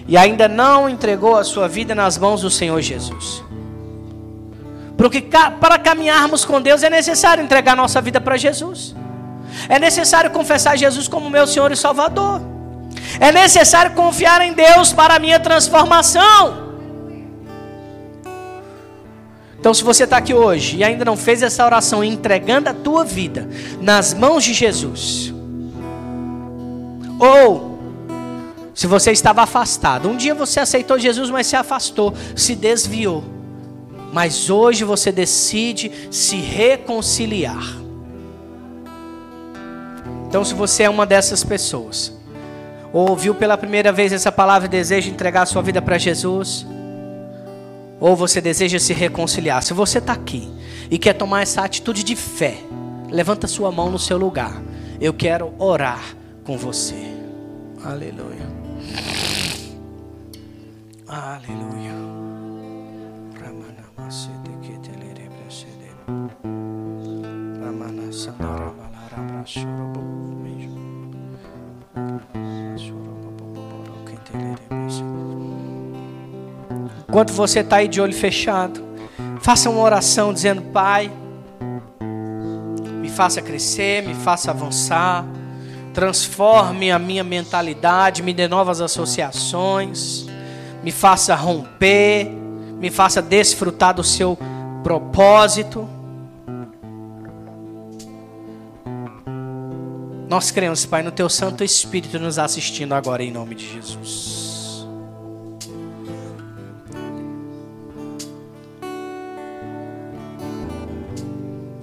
e 0.06 0.14
ainda 0.14 0.46
não 0.46 0.90
entregou 0.90 1.36
a 1.36 1.42
sua 1.42 1.68
vida 1.68 1.94
nas 1.94 2.18
mãos 2.18 2.42
do 2.42 2.50
Senhor 2.50 2.82
Jesus. 2.82 3.42
Porque 4.98 5.22
para 5.58 5.78
caminharmos 5.78 6.44
com 6.44 6.60
Deus 6.60 6.82
é 6.82 6.90
necessário 6.90 7.42
entregar 7.42 7.74
nossa 7.74 7.98
vida 8.02 8.20
para 8.20 8.36
Jesus. 8.36 8.94
É 9.68 9.78
necessário 9.78 10.30
confessar 10.30 10.76
Jesus 10.76 11.08
como 11.08 11.30
meu 11.30 11.46
Senhor 11.46 11.70
e 11.72 11.76
Salvador. 11.76 12.40
É 13.20 13.30
necessário 13.32 13.92
confiar 13.92 14.40
em 14.40 14.52
Deus 14.52 14.92
para 14.92 15.16
a 15.16 15.18
minha 15.18 15.38
transformação. 15.38 16.72
Então, 19.58 19.72
se 19.72 19.84
você 19.84 20.04
está 20.04 20.16
aqui 20.16 20.34
hoje 20.34 20.78
e 20.78 20.84
ainda 20.84 21.04
não 21.04 21.16
fez 21.16 21.40
essa 21.40 21.64
oração 21.64 22.02
entregando 22.02 22.68
a 22.68 22.74
tua 22.74 23.04
vida 23.04 23.48
nas 23.80 24.12
mãos 24.12 24.42
de 24.42 24.52
Jesus, 24.52 25.32
ou 27.16 27.78
se 28.74 28.88
você 28.88 29.12
estava 29.12 29.42
afastado, 29.42 30.08
um 30.08 30.16
dia 30.16 30.34
você 30.34 30.58
aceitou 30.58 30.98
Jesus, 30.98 31.30
mas 31.30 31.46
se 31.46 31.54
afastou, 31.54 32.12
se 32.34 32.56
desviou, 32.56 33.22
mas 34.12 34.50
hoje 34.50 34.82
você 34.82 35.12
decide 35.12 35.92
se 36.10 36.36
reconciliar. 36.36 37.81
Então, 40.32 40.46
se 40.46 40.54
você 40.54 40.84
é 40.84 40.88
uma 40.88 41.04
dessas 41.04 41.44
pessoas, 41.44 42.10
ou 42.90 43.10
ouviu 43.10 43.34
pela 43.34 43.58
primeira 43.58 43.92
vez 43.92 44.14
essa 44.14 44.32
palavra 44.32 44.64
e 44.64 44.70
deseja 44.70 45.10
entregar 45.10 45.44
sua 45.44 45.60
vida 45.60 45.82
para 45.82 45.98
Jesus, 45.98 46.66
ou 48.00 48.16
você 48.16 48.40
deseja 48.40 48.78
se 48.78 48.94
reconciliar. 48.94 49.62
Se 49.62 49.74
você 49.74 49.98
está 49.98 50.14
aqui 50.14 50.50
e 50.90 50.96
quer 50.96 51.12
tomar 51.12 51.42
essa 51.42 51.60
atitude 51.60 52.02
de 52.02 52.16
fé, 52.16 52.56
levanta 53.10 53.46
sua 53.46 53.70
mão 53.70 53.90
no 53.90 53.98
seu 53.98 54.16
lugar. 54.16 54.62
Eu 54.98 55.12
quero 55.12 55.52
orar 55.58 56.02
com 56.44 56.56
você. 56.56 57.12
Aleluia. 57.84 58.48
Aleluia. 61.06 61.92
Ramana 67.60 68.10
Balara 68.38 68.81
Enquanto 77.08 77.32
você 77.32 77.60
está 77.60 77.76
aí 77.76 77.88
de 77.88 78.00
olho 78.00 78.14
fechado, 78.14 78.82
faça 79.40 79.68
uma 79.68 79.82
oração 79.82 80.32
dizendo: 80.32 80.62
Pai, 80.62 81.10
me 83.00 83.10
faça 83.10 83.42
crescer, 83.42 84.02
me 84.02 84.14
faça 84.14 84.50
avançar, 84.50 85.24
transforme 85.92 86.90
a 86.90 86.98
minha 86.98 87.22
mentalidade, 87.22 88.22
me 88.22 88.32
dê 88.32 88.48
novas 88.48 88.80
associações, 88.80 90.26
me 90.82 90.90
faça 90.90 91.34
romper, 91.34 92.30
me 92.78 92.90
faça 92.90 93.20
desfrutar 93.20 93.94
do 93.94 94.02
seu 94.02 94.38
propósito. 94.82 96.01
Nós 100.32 100.50
cremos, 100.50 100.86
Pai, 100.86 101.02
no 101.02 101.12
Teu 101.12 101.28
Santo 101.28 101.62
Espírito 101.62 102.18
nos 102.18 102.38
assistindo 102.38 102.94
agora, 102.94 103.22
em 103.22 103.30
nome 103.30 103.54
de 103.54 103.70
Jesus. 103.70 104.86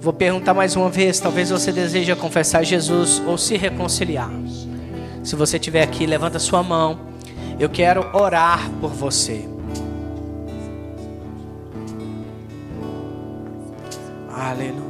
Vou 0.00 0.12
perguntar 0.12 0.52
mais 0.52 0.74
uma 0.74 0.90
vez, 0.90 1.20
talvez 1.20 1.50
você 1.50 1.70
deseja 1.70 2.16
confessar 2.16 2.64
Jesus 2.64 3.22
ou 3.24 3.38
se 3.38 3.56
reconciliar. 3.56 4.32
Se 5.22 5.36
você 5.36 5.56
estiver 5.56 5.84
aqui, 5.84 6.04
levanta 6.04 6.40
sua 6.40 6.60
mão. 6.60 6.98
Eu 7.56 7.68
quero 7.68 8.00
orar 8.12 8.68
por 8.80 8.90
você. 8.90 9.48
Aleluia. 14.28 14.89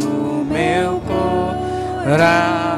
Ra 2.11 2.70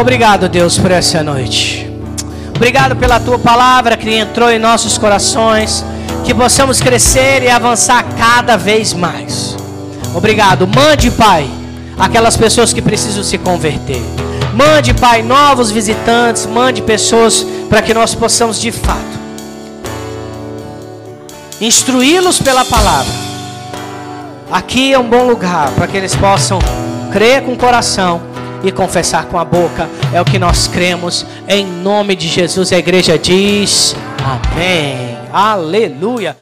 Obrigado, 0.00 0.48
Deus, 0.48 0.78
por 0.78 0.90
essa 0.90 1.22
noite. 1.22 1.86
Obrigado 2.56 2.96
pela 2.96 3.20
tua 3.20 3.38
palavra 3.38 3.98
que 3.98 4.10
entrou 4.10 4.50
em 4.50 4.58
nossos 4.58 4.96
corações. 4.96 5.84
Que 6.24 6.32
possamos 6.34 6.80
crescer 6.80 7.42
e 7.42 7.50
avançar 7.50 8.02
cada 8.18 8.56
vez 8.56 8.94
mais. 8.94 9.54
Obrigado. 10.14 10.66
Mande, 10.66 11.10
Pai, 11.10 11.46
aquelas 11.98 12.34
pessoas 12.34 12.72
que 12.72 12.80
precisam 12.80 13.22
se 13.22 13.36
converter. 13.36 14.02
Mande, 14.54 14.94
Pai, 14.94 15.22
novos 15.22 15.70
visitantes. 15.70 16.46
Mande 16.46 16.80
pessoas 16.80 17.46
para 17.68 17.82
que 17.82 17.92
nós 17.92 18.14
possamos 18.14 18.58
de 18.58 18.72
fato 18.72 19.20
instruí-los 21.60 22.40
pela 22.40 22.64
palavra. 22.64 23.12
Aqui 24.50 24.94
é 24.94 24.98
um 24.98 25.06
bom 25.06 25.26
lugar 25.26 25.70
para 25.72 25.86
que 25.86 25.96
eles 25.96 26.16
possam 26.16 26.58
crer 27.12 27.42
com 27.42 27.52
o 27.52 27.56
coração 27.56 28.29
e 28.62 28.70
confessar 28.72 29.26
com 29.26 29.38
a 29.38 29.44
boca. 29.44 29.88
É 30.12 30.20
o 30.20 30.24
que 30.24 30.38
nós 30.38 30.66
cremos. 30.66 31.26
Em 31.48 31.66
nome 31.66 32.16
de 32.16 32.28
Jesus, 32.28 32.72
a 32.72 32.78
igreja 32.78 33.18
diz: 33.18 33.94
Amém. 34.24 35.18
Aleluia. 35.32 36.36